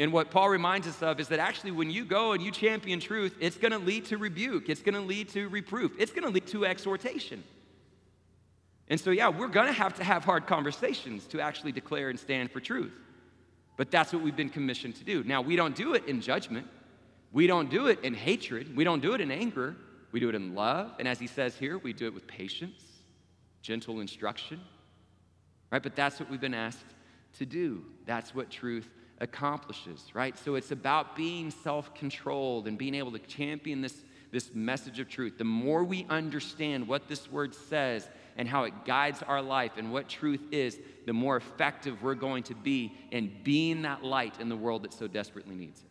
[0.00, 3.00] And what Paul reminds us of is that actually, when you go and you champion
[3.00, 6.24] truth, it's going to lead to rebuke, it's going to lead to reproof, it's going
[6.24, 7.44] to lead to exhortation.
[8.88, 12.18] And so, yeah, we're going to have to have hard conversations to actually declare and
[12.18, 12.94] stand for truth.
[13.76, 15.22] But that's what we've been commissioned to do.
[15.22, 16.66] Now, we don't do it in judgment,
[17.30, 19.76] we don't do it in hatred, we don't do it in anger,
[20.12, 20.92] we do it in love.
[20.98, 22.82] And as he says here, we do it with patience,
[23.60, 24.62] gentle instruction.
[25.70, 25.82] Right?
[25.82, 26.86] But that's what we've been asked
[27.38, 27.84] to do.
[28.06, 28.88] That's what truth
[29.20, 30.36] accomplishes, right?
[30.38, 33.94] So it's about being self controlled and being able to champion this,
[34.32, 35.38] this message of truth.
[35.38, 39.92] The more we understand what this word says and how it guides our life and
[39.92, 44.48] what truth is, the more effective we're going to be in being that light in
[44.48, 45.90] the world that so desperately needs it.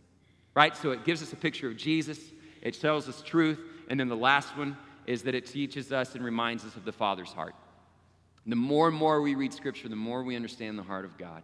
[0.55, 0.75] Right?
[0.75, 2.19] So it gives us a picture of Jesus,
[2.61, 6.25] it tells us truth, and then the last one is that it teaches us and
[6.25, 7.55] reminds us of the Father's heart.
[8.45, 11.43] The more and more we read Scripture, the more we understand the heart of God.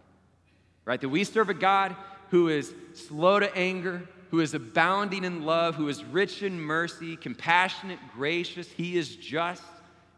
[0.86, 1.00] Right?
[1.00, 1.94] That we serve a God
[2.30, 7.16] who is slow to anger, who is abounding in love, who is rich in mercy,
[7.16, 8.68] compassionate, gracious.
[8.68, 9.62] He is just.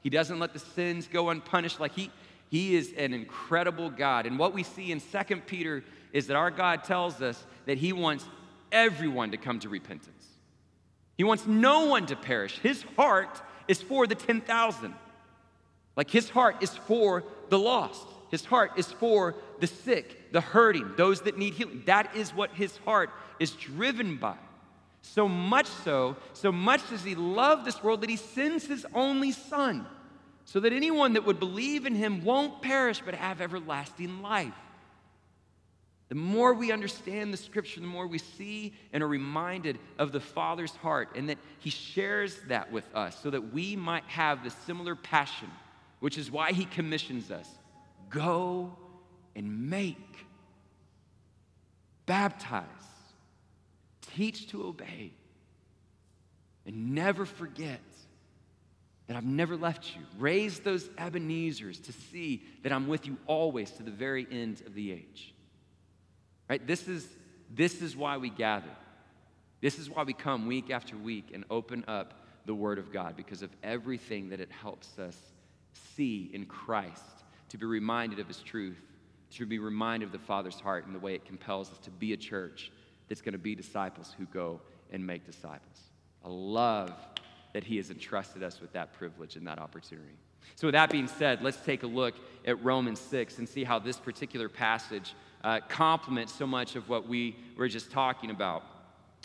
[0.03, 1.81] He doesn't let the sins go unpunished.
[1.81, 2.13] Like he,
[2.51, 4.27] he is an incredible God.
[4.27, 7.93] And what we see in 2 Peter is that our God tells us that He
[7.93, 8.25] wants
[8.73, 10.27] everyone to come to repentance.
[11.17, 12.59] He wants no one to perish.
[12.59, 14.95] His heart is for the 10,000.
[15.97, 18.07] Like his heart is for the lost.
[18.31, 21.83] His heart is for the sick, the hurting, those that need healing.
[21.87, 24.37] That is what his heart is driven by.
[25.03, 29.33] So much so, so much does he love this world that he sends his only
[29.33, 29.87] son
[30.45, 34.55] so that anyone that would believe in him won't perish but have everlasting life.
[36.09, 40.21] The more we understand the scripture, the more we see and are reminded of the
[40.21, 44.51] Father's heart and that He shares that with us so that we might have the
[44.51, 45.51] similar passion,
[46.01, 47.49] which is why He commissions us
[48.09, 48.75] go
[49.39, 50.27] and make,
[52.07, 52.65] baptize,
[54.15, 55.13] teach to obey,
[56.67, 57.81] and never forget
[59.07, 60.03] that I've never left you.
[60.19, 64.75] Raise those Ebenezers to see that I'm with you always to the very end of
[64.75, 65.33] the age.
[66.51, 66.67] Right?
[66.67, 67.07] This is,
[67.49, 68.67] this is why we gather.
[69.61, 73.17] This is why we come week after week and open up the Word of God
[73.17, 75.17] because of everything that it helps us
[75.97, 78.83] see in Christ, to be reminded of His truth,
[79.33, 82.13] to be reminded of the Father's heart and the way it compels us to be
[82.13, 82.73] a church
[83.09, 84.61] that's going to be disciples who go
[84.93, 85.81] and make disciples.
[86.25, 86.93] I love
[87.53, 90.17] that He has entrusted us with that privilege and that opportunity.
[90.55, 92.15] So, with that being said, let's take a look
[92.47, 95.15] at Romans 6 and see how this particular passage
[95.45, 98.65] uh, complements so much of what we were just talking about.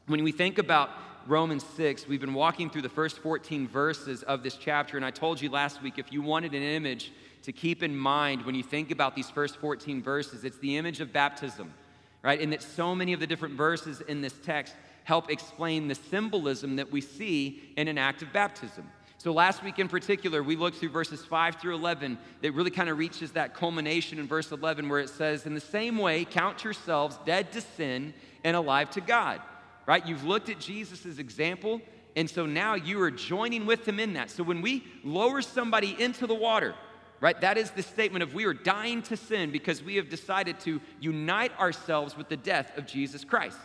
[0.07, 0.89] When we think about
[1.27, 5.11] Romans 6, we've been walking through the first 14 verses of this chapter, and I
[5.11, 7.13] told you last week if you wanted an image
[7.43, 11.01] to keep in mind when you think about these first 14 verses, it's the image
[11.01, 11.73] of baptism,
[12.21, 12.41] right?
[12.41, 16.77] And that so many of the different verses in this text help explain the symbolism
[16.77, 18.89] that we see in an act of baptism.
[19.17, 22.89] So, last week in particular, we looked through verses 5 through 11 that really kind
[22.89, 26.63] of reaches that culmination in verse 11 where it says, In the same way, count
[26.63, 29.41] yourselves dead to sin and alive to God.
[29.85, 30.05] Right?
[30.05, 31.81] You've looked at Jesus' example,
[32.15, 34.29] and so now you are joining with him in that.
[34.29, 36.75] So, when we lower somebody into the water,
[37.23, 40.59] right, that is the statement of we are dying to sin because we have decided
[40.59, 43.57] to unite ourselves with the death of Jesus Christ.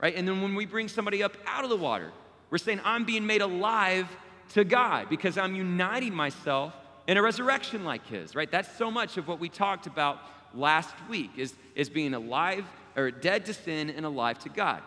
[0.00, 0.16] Right?
[0.16, 2.10] And then when we bring somebody up out of the water,
[2.50, 4.08] we're saying, I'm being made alive
[4.54, 6.74] to God because I'm uniting myself
[7.06, 8.50] in a resurrection like his, right?
[8.50, 10.18] That's so much of what we talked about
[10.54, 12.64] last week is, is being alive
[12.96, 14.82] or dead to sin and alive to God.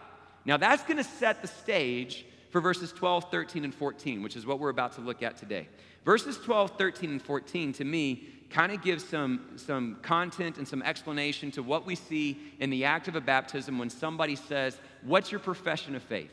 [0.46, 4.46] Now that's going to set the stage for verses 12, 13, and 14, which is
[4.46, 5.68] what we're about to look at today.
[6.06, 10.84] Verses 12, 13, and 14 to me kind of gives some, some content and some
[10.84, 15.32] explanation to what we see in the act of a baptism when somebody says, What's
[15.32, 16.32] your profession of faith?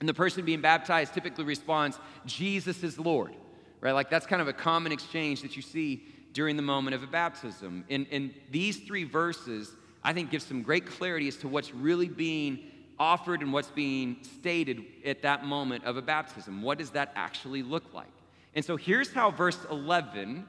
[0.00, 3.34] And the person being baptized typically responds, Jesus is Lord,
[3.80, 3.92] right?
[3.92, 7.06] Like that's kind of a common exchange that you see during the moment of a
[7.06, 7.84] baptism.
[7.88, 9.70] And, and these three verses,
[10.04, 12.58] I think, give some great clarity as to what's really being
[12.98, 16.62] offered and what's being stated at that moment of a baptism.
[16.62, 18.12] What does that actually look like?
[18.54, 20.46] And so here's how verse 11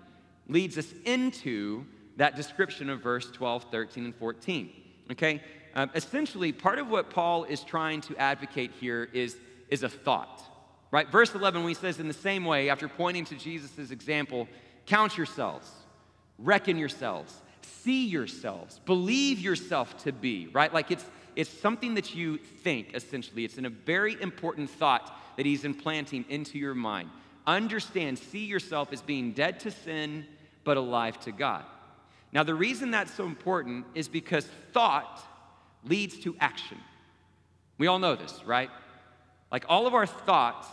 [0.48, 1.86] leads us into
[2.18, 4.70] that description of verse 12, 13, and 14.
[5.12, 5.42] Okay?
[5.76, 9.38] Um, essentially, part of what Paul is trying to advocate here is,
[9.70, 10.42] is a thought.
[10.92, 11.10] Right?
[11.10, 14.48] Verse 11, when he says, in the same way, after pointing to Jesus' example,
[14.86, 15.72] count yourselves,
[16.38, 20.72] reckon yourselves, see yourselves, believe yourself to be, right?
[20.72, 23.44] Like it's, it's something that you think, essentially.
[23.44, 27.10] It's in a very important thought that he's implanting into your mind.
[27.46, 30.26] Understand, see yourself as being dead to sin,
[30.64, 31.66] but alive to God.
[32.32, 35.22] Now, the reason that's so important is because thought
[35.86, 36.80] leads to action.
[37.78, 38.70] We all know this, right?
[39.52, 40.68] Like all of our thoughts,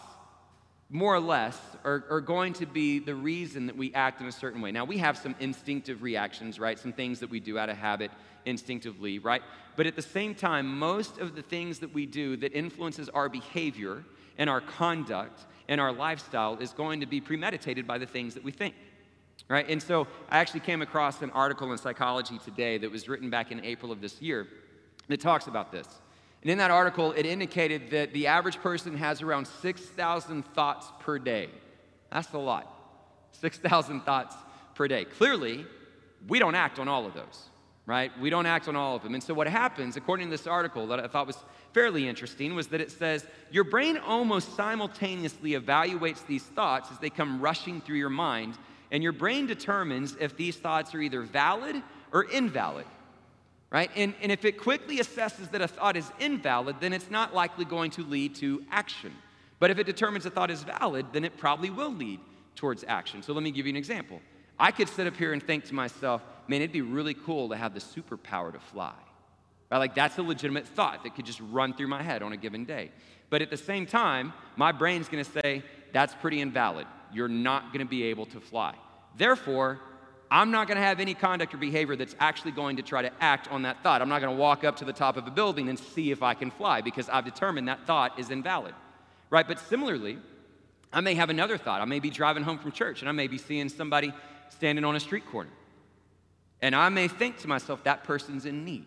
[0.89, 4.33] more or less, are, are going to be the reason that we act in a
[4.33, 4.73] certain way.
[4.73, 6.79] Now, we have some instinctive reactions, right?
[6.79, 8.11] Some things that we do out of habit
[8.47, 9.43] instinctively, right?
[9.77, 13.29] But at the same time, most of the things that we do that influences our
[13.29, 14.05] behavior
[14.39, 18.45] and our conduct and our lifestyle is going to be premeditated by the things that
[18.45, 18.75] we think
[19.49, 19.69] right?
[19.69, 23.51] And so I actually came across an article in Psychology Today that was written back
[23.53, 24.47] in April of this year
[25.09, 25.87] that talks about this.
[26.43, 31.19] And in that article, it indicated that the average person has around 6,000 thoughts per
[31.19, 31.51] day.
[32.11, 32.73] That's a lot.
[33.33, 34.37] 6,000 thoughts
[34.75, 35.05] per day.
[35.05, 35.67] Clearly,
[36.29, 37.50] we don't act on all of those,
[37.91, 38.17] right?
[38.21, 39.15] We don't act on all of them.
[39.15, 41.39] And so, what happens, according to this article that I thought was
[41.75, 47.11] fairly interesting, was that it says your brain almost simultaneously evaluates these thoughts as they
[47.11, 48.57] come rushing through your mind
[48.93, 52.87] and your brain determines if these thoughts are either valid or invalid,
[53.71, 53.91] right?
[53.97, 57.65] And, and if it quickly assesses that a thought is invalid, then it's not likely
[57.65, 59.13] going to lead to action.
[59.59, 62.21] But if it determines a thought is valid, then it probably will lead
[62.57, 63.23] towards action.
[63.23, 64.21] So let me give you an example.
[64.59, 67.57] I could sit up here and think to myself, man, it'd be really cool to
[67.57, 68.93] have the superpower to fly.
[69.71, 69.79] Right?
[69.79, 72.65] Like that's a legitimate thought that could just run through my head on a given
[72.65, 72.91] day.
[73.31, 77.91] But at the same time, my brain's gonna say, that's pretty invalid you're not to
[77.91, 78.75] be able to fly.
[79.17, 79.81] Therefore,
[80.31, 83.49] I'm not to have any conduct or behavior that's actually going to try to act
[83.51, 84.01] on that thought.
[84.01, 86.35] I'm not to walk up to the top of a building and see if I
[86.35, 88.75] can fly because I've determined that thought is invalid.
[89.29, 89.47] Right?
[89.47, 90.19] But similarly,
[90.93, 91.81] I may have another thought.
[91.81, 94.13] I may be driving home from church and I may be seeing somebody
[94.51, 95.51] standing on a street corner.
[96.63, 98.87] And I may think to myself, that person's in need.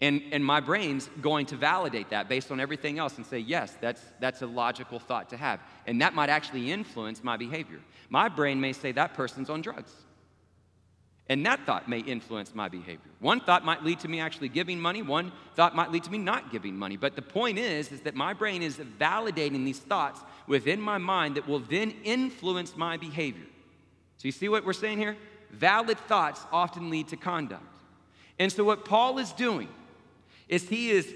[0.00, 3.74] And, and my brain's going to validate that based on everything else and say, yes,
[3.80, 5.60] that's, that's a logical thought to have.
[5.86, 7.80] And that might actually influence my behavior.
[8.10, 9.92] My brain may say that person's on drugs.
[11.28, 13.10] And that thought may influence my behavior.
[13.20, 16.18] One thought might lead to me actually giving money, one thought might lead to me
[16.18, 16.96] not giving money.
[16.96, 21.36] But the point is, is that my brain is validating these thoughts within my mind
[21.36, 23.46] that will then influence my behavior.
[24.18, 25.16] So you see what we're saying here?
[25.58, 27.62] Valid thoughts often lead to conduct.
[28.38, 29.68] And so what Paul is doing
[30.48, 31.12] is he is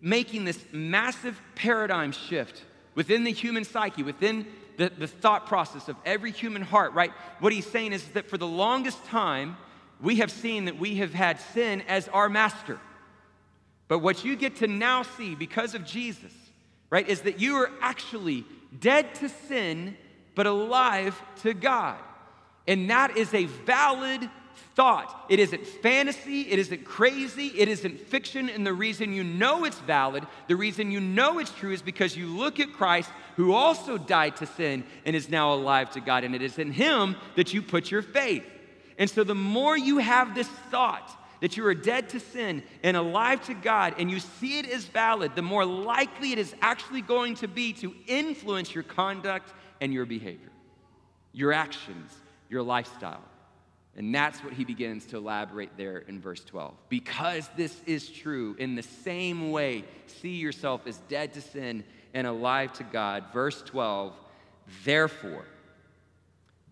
[0.00, 4.46] making this massive paradigm shift within the human psyche, within
[4.78, 7.12] the, the thought process of every human heart, right?
[7.40, 9.58] What he's saying is that for the longest time,
[10.00, 12.78] we have seen that we have had sin as our master.
[13.88, 16.32] But what you get to now see because of Jesus,
[16.88, 18.46] right, is that you are actually
[18.78, 19.96] dead to sin,
[20.34, 21.98] but alive to God.
[22.66, 24.28] And that is a valid
[24.74, 25.26] thought.
[25.28, 28.48] It isn't fantasy, it isn't crazy, it isn't fiction.
[28.48, 32.16] And the reason you know it's valid, the reason you know it's true is because
[32.16, 36.24] you look at Christ who also died to sin and is now alive to God.
[36.24, 38.44] And it is in Him that you put your faith.
[38.98, 42.96] And so the more you have this thought, that you are dead to sin and
[42.96, 47.00] alive to God, and you see it as valid, the more likely it is actually
[47.00, 50.52] going to be to influence your conduct and your behavior,
[51.32, 52.19] your actions,
[52.50, 53.22] your lifestyle.
[53.96, 56.74] And that's what he begins to elaborate there in verse 12.
[56.88, 61.84] Because this is true, in the same way, see yourself as dead to sin
[62.14, 63.24] and alive to God.
[63.32, 64.12] Verse 12,
[64.84, 65.44] therefore,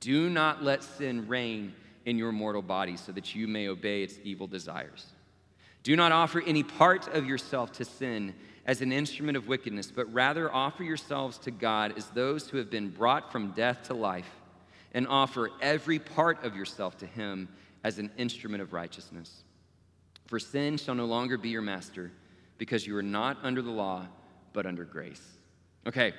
[0.01, 1.75] do not let sin reign
[2.07, 5.07] in your mortal body so that you may obey its evil desires.
[5.83, 8.35] Do not offer any part of yourself to sin
[8.65, 12.71] as an instrument of wickedness, but rather offer yourselves to God as those who have
[12.71, 14.31] been brought from death to life
[14.93, 17.49] and offer every part of yourself to him
[17.85, 19.45] as an instrument of righteousness.
[20.27, 22.13] For sin shall no longer be your master,
[22.59, 24.07] because you are not under the law,
[24.53, 25.23] but under grace.
[25.87, 26.13] Okay,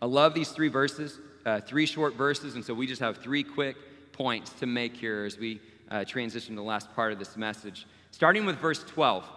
[0.00, 3.42] I love these three verses, uh, three short verses, and so we just have three
[3.42, 3.76] quick
[4.12, 5.60] points to make here as we
[5.90, 7.86] uh, transition to the last part of this message.
[8.10, 9.28] Starting with verse 12.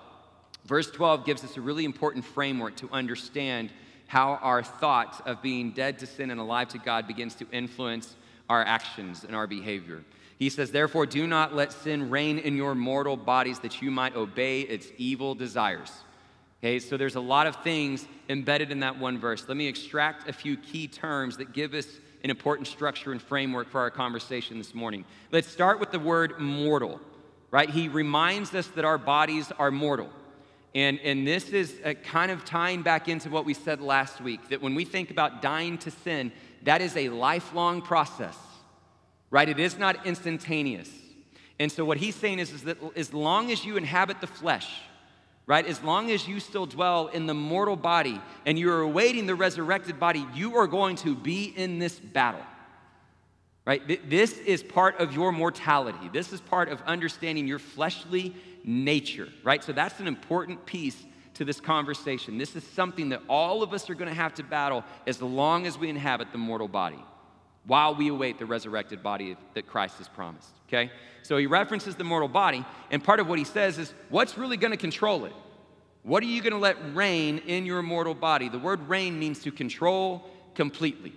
[0.65, 3.71] Verse 12 gives us a really important framework to understand
[4.07, 8.15] how our thought of being dead to sin and alive to God begins to influence
[8.49, 10.03] our actions and our behavior.
[10.37, 14.15] He says, Therefore, do not let sin reign in your mortal bodies that you might
[14.15, 15.91] obey its evil desires.
[16.59, 19.45] Okay, so there's a lot of things embedded in that one verse.
[19.47, 21.87] Let me extract a few key terms that give us
[22.23, 25.03] an important structure and framework for our conversation this morning.
[25.31, 27.01] Let's start with the word mortal,
[27.51, 27.69] right?
[27.69, 30.09] He reminds us that our bodies are mortal.
[30.73, 34.49] And, and this is uh, kind of tying back into what we said last week
[34.49, 36.31] that when we think about dying to sin,
[36.63, 38.37] that is a lifelong process,
[39.29, 39.47] right?
[39.47, 40.89] It is not instantaneous.
[41.59, 44.81] And so what he's saying is, is that as long as you inhabit the flesh,
[45.45, 49.35] right, as long as you still dwell in the mortal body and you're awaiting the
[49.35, 52.41] resurrected body, you are going to be in this battle.
[53.65, 54.09] Right?
[54.09, 56.09] This is part of your mortality.
[56.11, 58.35] This is part of understanding your fleshly
[58.65, 59.63] nature, right?
[59.63, 61.01] So that's an important piece
[61.35, 62.37] to this conversation.
[62.37, 65.65] This is something that all of us are going to have to battle as long
[65.65, 67.03] as we inhabit the mortal body
[67.65, 70.49] while we await the resurrected body that Christ has promised.
[70.67, 70.91] Okay?
[71.21, 74.57] So he references the mortal body, and part of what he says is what's really
[74.57, 75.33] going to control it?
[76.03, 78.49] What are you going to let reign in your mortal body?
[78.49, 81.13] The word reign means to control completely.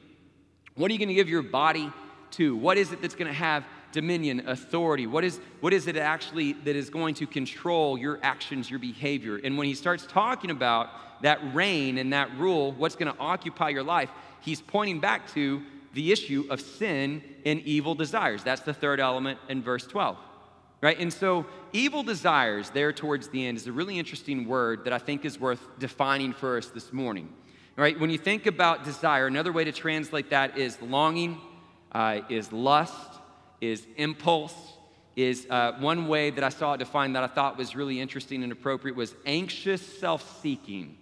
[0.76, 1.92] What are you going to give your body
[2.32, 2.56] to?
[2.56, 5.07] What is it that's going to have dominion, authority?
[5.07, 9.41] What is, what is it actually that is going to control your actions, your behavior?
[9.43, 10.91] And when he starts talking about
[11.22, 14.11] that reign and that rule, what's going to occupy your life,
[14.41, 15.62] he's pointing back to
[15.95, 18.45] the issue of sin and evil desires.
[18.45, 20.16] That's the third element in verse 12.
[20.82, 20.99] Right?
[21.01, 24.99] And so, evil desires, there towards the end, is a really interesting word that I
[24.99, 27.32] think is worth defining for us this morning.
[27.76, 27.99] Right?
[27.99, 31.41] When you think about desire, another way to translate that is longing,
[31.93, 33.15] uh, is lust,
[33.61, 34.54] is impulse,
[35.16, 38.42] is uh, one way that I saw it defined that I thought was really interesting
[38.42, 40.98] and appropriate was anxious self seeking.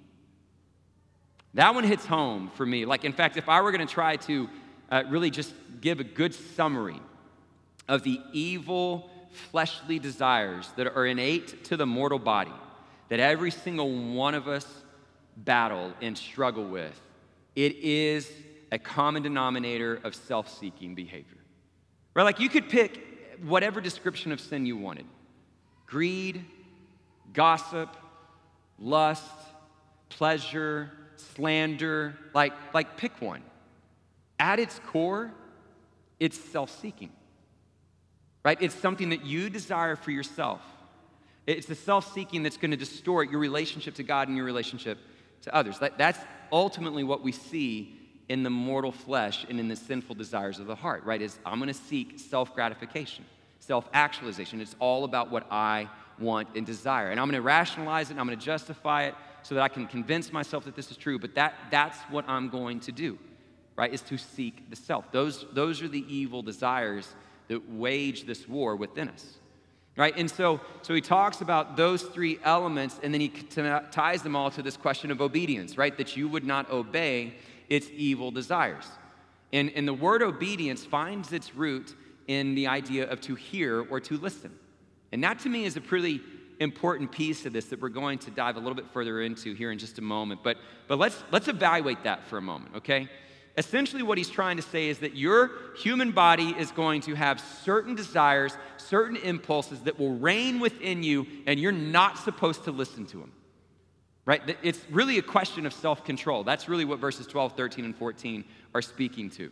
[1.55, 2.85] That one hits home for me.
[2.85, 4.49] Like, in fact, if I were going to try to
[4.91, 7.01] uh, really just give a good summary
[7.89, 9.11] of the evil
[9.51, 12.53] fleshly desires that are innate to the mortal body,
[13.09, 14.67] that every single one of us
[15.37, 17.01] battle and struggle with,
[17.55, 18.31] it is
[18.73, 21.39] a common denominator of self seeking behavior.
[22.15, 22.23] Right?
[22.23, 23.01] Like you could pick
[23.43, 25.07] whatever description of sin you wanted
[25.87, 26.45] greed,
[27.33, 27.95] gossip,
[28.79, 29.31] lust,
[30.09, 32.17] pleasure, slander.
[32.35, 33.43] Like, like pick one.
[34.39, 35.33] At its core,
[36.19, 37.11] it's self seeking.
[38.45, 38.59] Right?
[38.61, 40.61] It's something that you desire for yourself.
[41.47, 44.99] It's the self seeking that's going to distort your relationship to God and your relationship
[45.43, 45.79] to others.
[45.79, 46.19] That, that's
[46.51, 50.75] ultimately what we see in the mortal flesh and in the sinful desires of the
[50.75, 51.21] heart, right?
[51.21, 53.25] Is I'm going to seek self gratification,
[53.61, 54.61] self actualization.
[54.61, 57.11] It's all about what I want and desire.
[57.11, 59.69] And I'm going to rationalize it and I'm going to justify it so that I
[59.69, 61.19] can convince myself that this is true.
[61.19, 63.19] But that, that's what I'm going to do,
[63.77, 63.93] right?
[63.93, 65.11] Is to seek the self.
[65.13, 67.15] Those, those are the evil desires
[67.49, 69.39] that wage this war within us.
[69.97, 70.17] Right?
[70.17, 74.51] And so, so he talks about those three elements, and then he ties them all
[74.51, 75.97] to this question of obedience, right?
[75.97, 77.35] That you would not obey
[77.69, 78.85] its evil desires.
[79.53, 81.95] And, and the word obedience finds its root
[82.27, 84.53] in the idea of to hear or to listen.
[85.13, 86.21] And that to me is a pretty
[86.61, 89.71] important piece of this that we're going to dive a little bit further into here
[89.71, 90.43] in just a moment.
[90.43, 90.57] But,
[90.89, 93.09] but let's, let's evaluate that for a moment, okay?
[93.57, 97.41] Essentially, what he's trying to say is that your human body is going to have
[97.41, 103.07] certain desires, certain impulses that will reign within you, and you're not supposed to listen
[103.07, 103.33] to them
[104.27, 104.57] right?
[104.63, 106.45] It's really a question of self control.
[106.45, 108.45] That's really what verses 12, 13, and 14
[108.75, 109.51] are speaking to,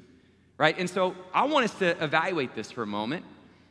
[0.58, 0.76] right?
[0.78, 3.24] And so I want us to evaluate this for a moment,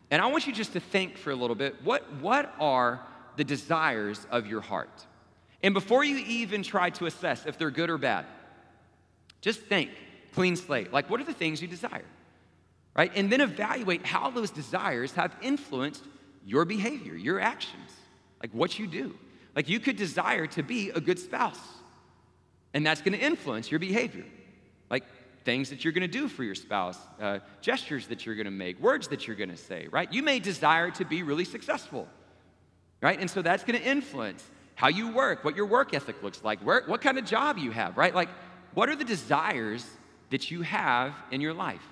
[0.10, 3.02] and I want you just to think for a little bit what, what are
[3.38, 5.08] the desires of your heart?
[5.64, 8.26] And before you even try to assess if they're good or bad,
[9.42, 9.90] just think
[10.34, 10.94] clean slate.
[10.94, 12.06] Like, what are the things you desire?
[12.96, 13.12] Right?
[13.16, 16.04] And then evaluate how those desires have influenced
[16.46, 17.92] your behavior, your actions,
[18.42, 19.16] like what you do.
[19.56, 21.60] Like you could desire to be a good spouse,
[22.74, 24.26] and that's going to influence your behavior.
[24.90, 25.04] Like
[25.44, 28.52] things that you're going to do for your spouse, uh, gestures that you're going to
[28.52, 30.12] make, words that you're going to say, right?
[30.12, 32.08] You may desire to be really successful,
[33.02, 33.20] right?
[33.20, 34.44] And so that's going to influence
[34.76, 37.72] how you work, what your work ethic looks like, where, what kind of job you
[37.72, 38.14] have, right?
[38.14, 38.30] Like,
[38.74, 39.86] what are the desires
[40.30, 41.86] that you have in your life?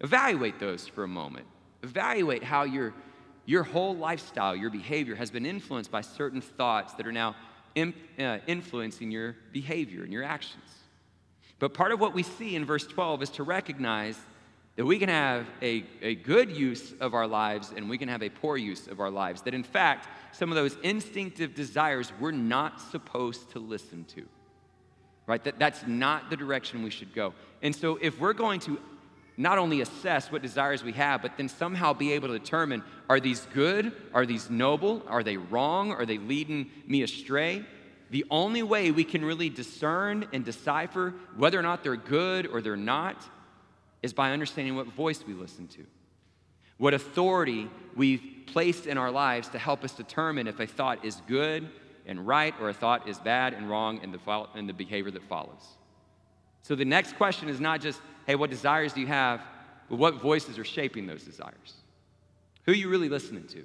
[0.00, 1.46] Evaluate those for a moment.
[1.82, 2.92] Evaluate how you're
[3.44, 7.34] your whole lifestyle, your behavior has been influenced by certain thoughts that are now
[7.74, 10.64] in, uh, influencing your behavior and your actions.
[11.58, 14.18] But part of what we see in verse 12 is to recognize
[14.76, 18.22] that we can have a, a good use of our lives and we can have
[18.22, 19.42] a poor use of our lives.
[19.42, 24.26] That in fact, some of those instinctive desires we're not supposed to listen to.
[25.26, 25.44] Right?
[25.44, 27.34] That, that's not the direction we should go.
[27.60, 28.80] And so if we're going to
[29.36, 33.20] not only assess what desires we have, but then somehow be able to determine are
[33.20, 33.92] these good?
[34.12, 35.02] Are these noble?
[35.08, 35.92] Are they wrong?
[35.92, 37.64] Are they leading me astray?
[38.10, 42.60] The only way we can really discern and decipher whether or not they're good or
[42.60, 43.22] they're not
[44.02, 45.86] is by understanding what voice we listen to,
[46.76, 51.22] what authority we've placed in our lives to help us determine if a thought is
[51.26, 51.70] good
[52.06, 55.22] and right or a thought is bad and wrong and the, and the behavior that
[55.22, 55.78] follows.
[56.62, 59.42] So the next question is not just, hey, what desires do you have?
[59.90, 61.74] But what voices are shaping those desires?
[62.64, 63.64] Who are you really listening to?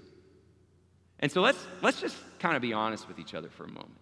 [1.19, 3.97] And so let's, let's just kind of be honest with each other for a moment.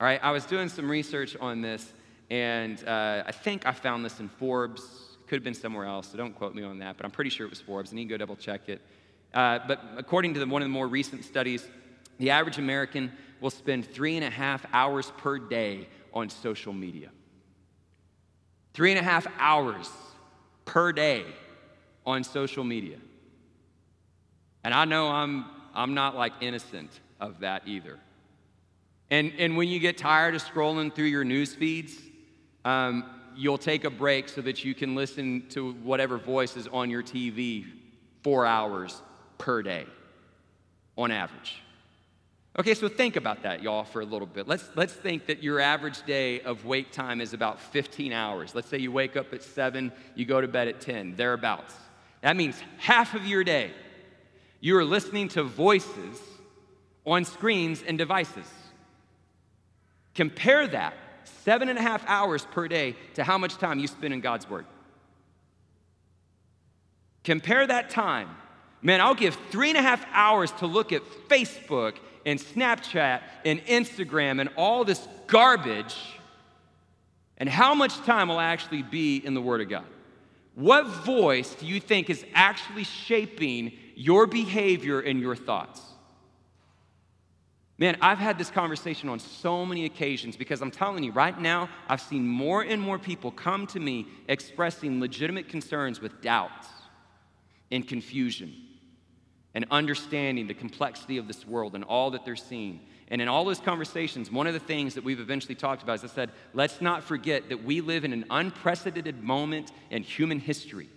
[0.00, 1.92] All right, I was doing some research on this,
[2.30, 4.82] and uh, I think I found this in Forbes.
[5.26, 7.46] Could have been somewhere else, so don't quote me on that, but I'm pretty sure
[7.46, 8.82] it was Forbes, and you can go double check it.
[9.32, 11.66] Uh, but according to the, one of the more recent studies,
[12.18, 17.10] the average American will spend three and a half hours per day on social media.
[18.74, 19.88] Three and a half hours
[20.64, 21.24] per day
[22.06, 22.98] on social media.
[24.64, 25.44] And I know I'm,
[25.74, 27.98] I'm not like innocent of that either.
[29.10, 31.94] And, and when you get tired of scrolling through your news feeds,
[32.64, 33.04] um,
[33.36, 37.02] you'll take a break so that you can listen to whatever voice is on your
[37.02, 37.66] TV
[38.22, 39.02] four hours
[39.38, 39.86] per day
[40.96, 41.62] on average.
[42.58, 44.46] Okay, so think about that, y'all, for a little bit.
[44.46, 48.54] Let's, let's think that your average day of wake time is about 15 hours.
[48.54, 51.74] Let's say you wake up at 7, you go to bed at 10, thereabouts.
[52.20, 53.72] That means half of your day
[54.62, 56.20] you are listening to voices
[57.04, 58.46] on screens and devices.
[60.14, 60.94] Compare that,
[61.24, 64.48] seven and a half hours per day, to how much time you spend in God's
[64.48, 64.64] Word.
[67.24, 68.28] Compare that time.
[68.82, 73.60] Man, I'll give three and a half hours to look at Facebook and Snapchat and
[73.66, 75.96] Instagram and all this garbage,
[77.38, 79.84] and how much time will I actually be in the Word of God?
[80.54, 85.80] What voice do you think is actually shaping your behavior and your thoughts?
[87.78, 91.68] Man, I've had this conversation on so many occasions because I'm telling you, right now,
[91.88, 96.68] I've seen more and more people come to me expressing legitimate concerns with doubts
[97.72, 98.54] and confusion
[99.54, 102.80] and understanding the complexity of this world and all that they're seeing.
[103.08, 106.04] And in all those conversations, one of the things that we've eventually talked about is
[106.04, 110.88] I said, let's not forget that we live in an unprecedented moment in human history.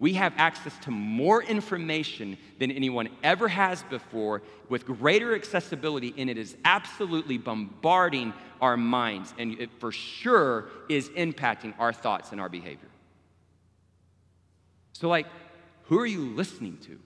[0.00, 6.28] We have access to more information than anyone ever has before with greater accessibility, and
[6.28, 12.40] it is absolutely bombarding our minds, and it for sure is impacting our thoughts and
[12.40, 12.88] our behavior.
[14.94, 15.26] So, like,
[15.84, 16.98] who are you listening to?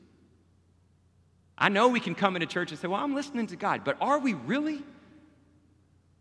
[1.58, 3.96] I know we can come into church and say, well, I'm listening to God, but
[4.00, 4.82] are we really?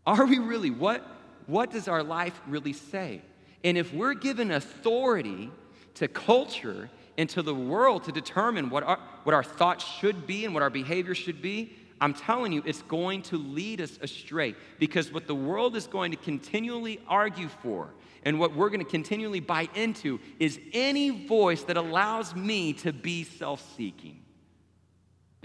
[0.06, 0.70] Are we really?
[0.70, 1.06] What,
[1.46, 3.22] what does our life really say?
[3.62, 5.50] And if we're given authority
[5.94, 10.44] to culture and to the world to determine what our, what our thoughts should be
[10.44, 14.54] and what our behavior should be, I'm telling you, it's going to lead us astray
[14.78, 17.88] because what the world is going to continually argue for
[18.22, 22.92] and what we're going to continually buy into is any voice that allows me to
[22.92, 24.20] be self seeking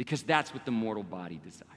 [0.02, 1.70] because that's what the mortal body desires.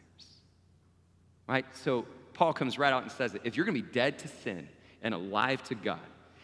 [1.47, 1.67] Right?
[1.75, 4.29] So Paul comes right out and says that if you're going to be dead to
[4.29, 4.67] sin
[5.03, 6.01] and alive to God,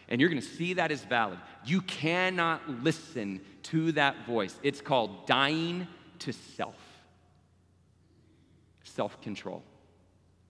[0.07, 4.59] and you're going to see that as valid, you cannot listen to that voice.
[4.61, 5.87] It's called dying
[6.19, 6.77] to self,
[8.83, 9.63] self control.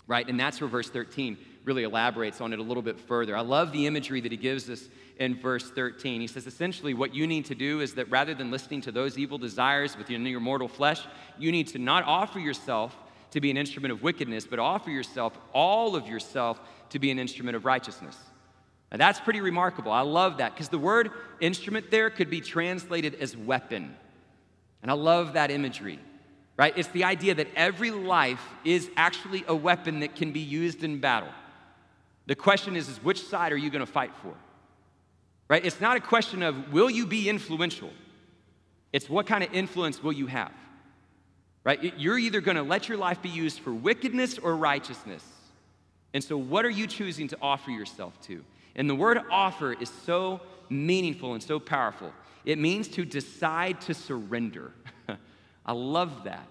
[0.07, 0.27] Right?
[0.27, 3.35] And that's where verse 13 really elaborates on it a little bit further.
[3.35, 4.87] I love the imagery that he gives us
[5.19, 6.21] in verse 13.
[6.21, 9.17] He says, essentially, what you need to do is that rather than listening to those
[9.17, 11.01] evil desires within your mortal flesh,
[11.37, 12.95] you need to not offer yourself
[13.31, 16.59] to be an instrument of wickedness, but offer yourself, all of yourself,
[16.89, 18.17] to be an instrument of righteousness.
[18.91, 19.91] Now, that's pretty remarkable.
[19.91, 23.95] I love that because the word instrument there could be translated as weapon.
[24.81, 25.99] And I love that imagery,
[26.57, 26.73] right?
[26.75, 30.99] It's the idea that every life is actually a weapon that can be used in
[30.99, 31.29] battle.
[32.27, 34.33] The question is, is which side are you going to fight for?
[35.51, 35.65] right?
[35.65, 37.89] It's not a question of will you be influential?
[38.93, 40.53] It's what kind of influence will you have,
[41.65, 41.93] right?
[41.99, 45.25] You're either going to let your life be used for wickedness or righteousness.
[46.13, 48.41] And so, what are you choosing to offer yourself to?
[48.77, 52.13] And the word offer is so meaningful and so powerful.
[52.45, 54.71] It means to decide to surrender.
[55.65, 56.47] I love that.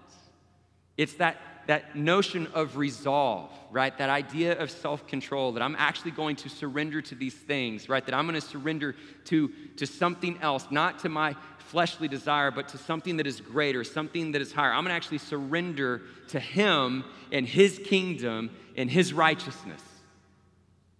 [0.95, 1.37] It's that
[1.71, 3.97] that notion of resolve, right?
[3.97, 8.05] That idea of self control, that I'm actually going to surrender to these things, right?
[8.05, 8.93] That I'm going to surrender
[9.27, 13.85] to, to something else, not to my fleshly desire, but to something that is greater,
[13.85, 14.73] something that is higher.
[14.73, 19.81] I'm going to actually surrender to Him and His kingdom and His righteousness,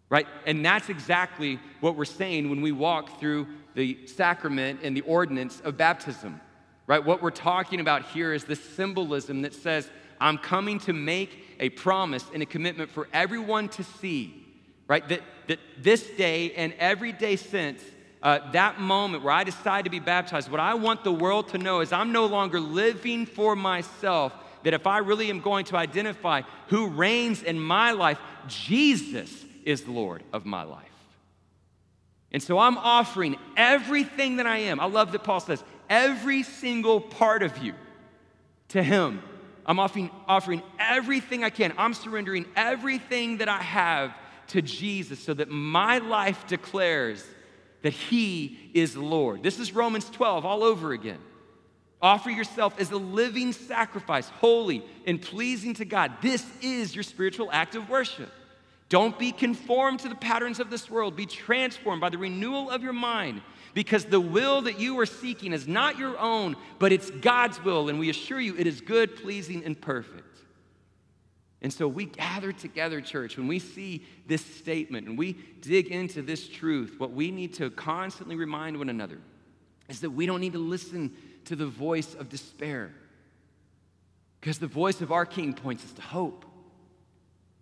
[0.07, 0.26] right?
[0.47, 3.45] And that's exactly what we're saying when we walk through
[3.76, 6.39] the sacrament and the ordinance of baptism.
[6.88, 7.05] Right?
[7.05, 9.89] What we're talking about here is the symbolism that says,
[10.22, 14.45] I'm coming to make a promise and a commitment for everyone to see,
[14.88, 15.07] right?
[15.09, 17.82] That, that this day and every day since,
[18.22, 21.57] uh, that moment where I decide to be baptized, what I want the world to
[21.57, 24.34] know is I'm no longer living for myself.
[24.63, 29.88] That if I really am going to identify who reigns in my life, Jesus is
[29.88, 30.86] Lord of my life.
[32.32, 34.80] And so I'm offering everything that I am.
[34.80, 37.74] I love that Paul says, every single part of you
[38.69, 39.24] to Him.
[39.66, 41.74] I'm offering, offering everything I can.
[41.78, 44.14] I'm surrendering everything that I have
[44.47, 47.26] to Jesus so that my life declares
[47.82, 49.43] that He is Lord.
[49.43, 51.20] This is Romans 12 all over again.
[52.01, 56.14] Offer yourself as a living sacrifice, holy and pleasing to God.
[56.22, 58.32] This is your spiritual act of worship.
[58.89, 61.16] Don't be conformed to the patterns of this world.
[61.16, 63.41] Be transformed by the renewal of your mind,
[63.74, 67.89] because the will that you are seeking is not your own, but it's God's will,
[67.89, 70.32] and we assure you it is good, pleasing, and perfect.
[71.61, 76.22] And so we gather together, church, when we see this statement and we dig into
[76.22, 79.19] this truth, what we need to constantly remind one another
[79.88, 81.11] is that we don't need to listen
[81.45, 82.91] to the voice of despair
[84.39, 86.45] because the voice of our King points us to hope.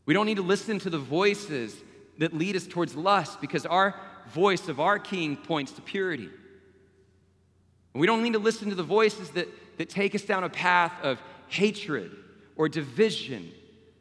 [0.06, 1.76] We don't need to listen to the voices
[2.20, 4.00] that lead us towards lust because our
[4.30, 6.30] voice of our King points to purity.
[7.94, 10.94] We don't need to listen to the voices that, that take us down a path
[11.04, 12.12] of hatred
[12.56, 13.52] or division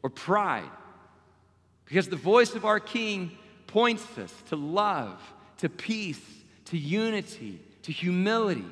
[0.02, 0.70] or pride.
[1.84, 5.20] Because the voice of our King points us to love,
[5.58, 6.20] to peace,
[6.66, 8.66] to unity, to humility.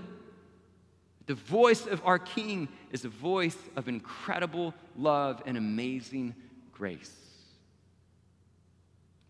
[1.27, 6.35] The voice of our King is a voice of incredible love and amazing
[6.73, 7.13] grace.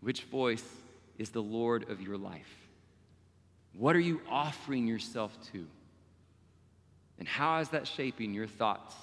[0.01, 0.65] Which voice
[1.17, 2.67] is the Lord of your life?
[3.73, 5.67] What are you offering yourself to?
[7.19, 8.95] And how is that shaping your thoughts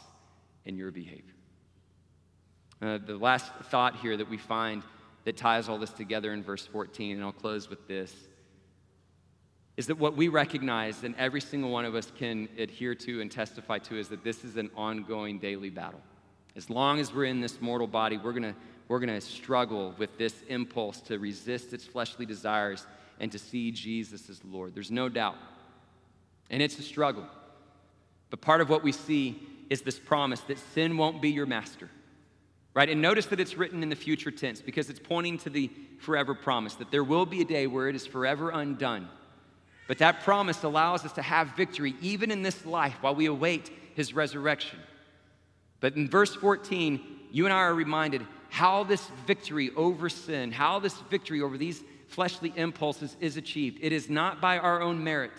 [0.67, 1.35] and your behavior?
[2.83, 4.83] Uh, the last thought here that we find
[5.25, 8.15] that ties all this together in verse 14, and I'll close with this,
[9.77, 13.31] is that what we recognize and every single one of us can adhere to and
[13.31, 16.01] testify to is that this is an ongoing daily battle.
[16.57, 18.55] As long as we're in this mortal body, we're going to
[18.89, 22.87] we're going to struggle with this impulse to resist its fleshly desires
[23.21, 24.75] and to see Jesus as Lord.
[24.75, 25.37] There's no doubt.
[26.51, 27.27] And it's a struggle.
[28.31, 31.89] But part of what we see is this promise that sin won't be your master
[32.75, 32.91] right?
[32.91, 35.71] And notice that it's written in the future tense because it's pointing to the
[36.01, 39.09] forever promise that there will be a day where it is forever undone.
[39.87, 43.71] But that promise allows us to have victory even in this life while we await
[43.95, 44.81] his resurrection.
[45.81, 50.79] But in verse 14, you and I are reminded how this victory over sin, how
[50.79, 53.81] this victory over these fleshly impulses is achieved.
[53.83, 55.33] It is not by our own merit.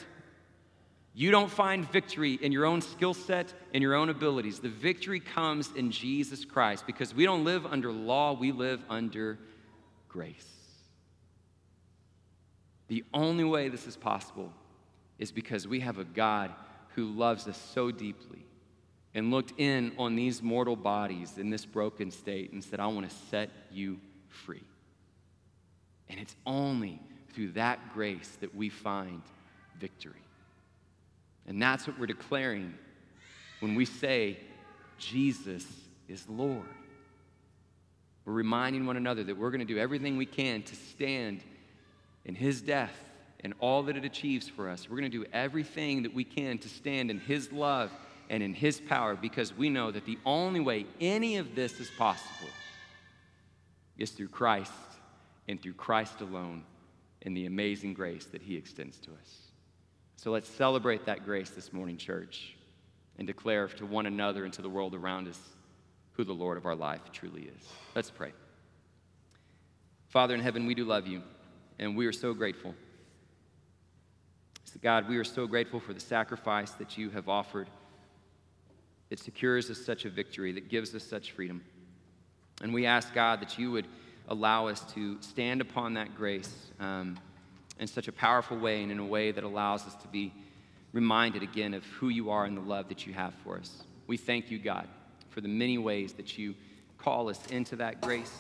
[1.14, 4.60] You don't find victory in your own skill set and your own abilities.
[4.60, 9.40] The victory comes in Jesus Christ because we don't live under law, we live under
[10.10, 10.52] grace.
[12.90, 14.52] The only way this is possible
[15.20, 16.52] is because we have a God
[16.96, 18.46] who loves us so deeply
[19.16, 23.10] and looked in on these mortal bodies in this broken state and said, I want
[23.10, 23.98] to set you
[24.28, 24.62] free.
[26.10, 27.00] And it's only
[27.34, 29.22] through that grace that we find
[29.80, 30.22] victory.
[31.48, 32.74] And that's what we're declaring
[33.62, 34.38] when we say,
[34.98, 35.66] Jesus
[36.10, 36.68] is Lord.
[38.26, 41.42] We're reminding one another that we're going to do everything we can to stand
[42.26, 42.96] in His death
[43.42, 44.90] and all that it achieves for us.
[44.90, 47.92] We're going to do everything that we can to stand in His love
[48.30, 51.90] and in His power because we know that the only way any of this is
[51.98, 52.50] possible
[53.98, 54.72] is through Christ
[55.48, 56.64] and through Christ alone
[57.22, 59.40] and the amazing grace that He extends to us.
[60.16, 62.56] So let's celebrate that grace this morning, church,
[63.18, 65.40] and declare to one another and to the world around us
[66.14, 67.68] who the Lord of our life truly is.
[67.94, 68.32] Let's pray.
[70.10, 71.22] Father in heaven, we do love you,
[71.78, 72.74] and we are so grateful.
[74.82, 77.70] God, we are so grateful for the sacrifice that you have offered.
[79.10, 81.64] It secures us such a victory, that gives us such freedom.
[82.62, 83.88] And we ask, God, that you would
[84.28, 86.72] allow us to stand upon that grace.
[86.80, 87.18] Um,
[87.80, 90.34] in such a powerful way and in a way that allows us to be
[90.94, 93.84] reminded again of who you are and the love that you have for us.
[94.08, 94.88] We thank you, God,
[95.30, 96.56] for the many ways that you
[96.98, 98.34] call us into that grace.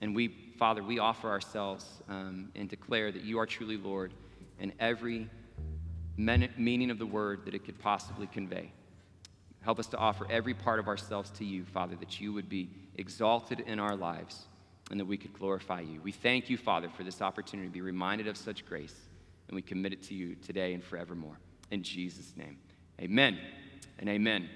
[0.00, 0.28] And we,
[0.58, 4.12] Father, we offer ourselves um, and declare that you are truly Lord
[4.60, 5.28] in every
[6.16, 8.70] meaning of the word that it could possibly convey.
[9.60, 12.70] Help us to offer every part of ourselves to you, Father, that you would be
[12.96, 14.46] exalted in our lives
[14.90, 16.00] and that we could glorify you.
[16.02, 18.94] We thank you, Father, for this opportunity to be reminded of such grace.
[19.48, 21.38] And we commit it to you today and forevermore.
[21.70, 22.58] In Jesus' name,
[23.00, 23.38] amen
[23.98, 24.48] and amen.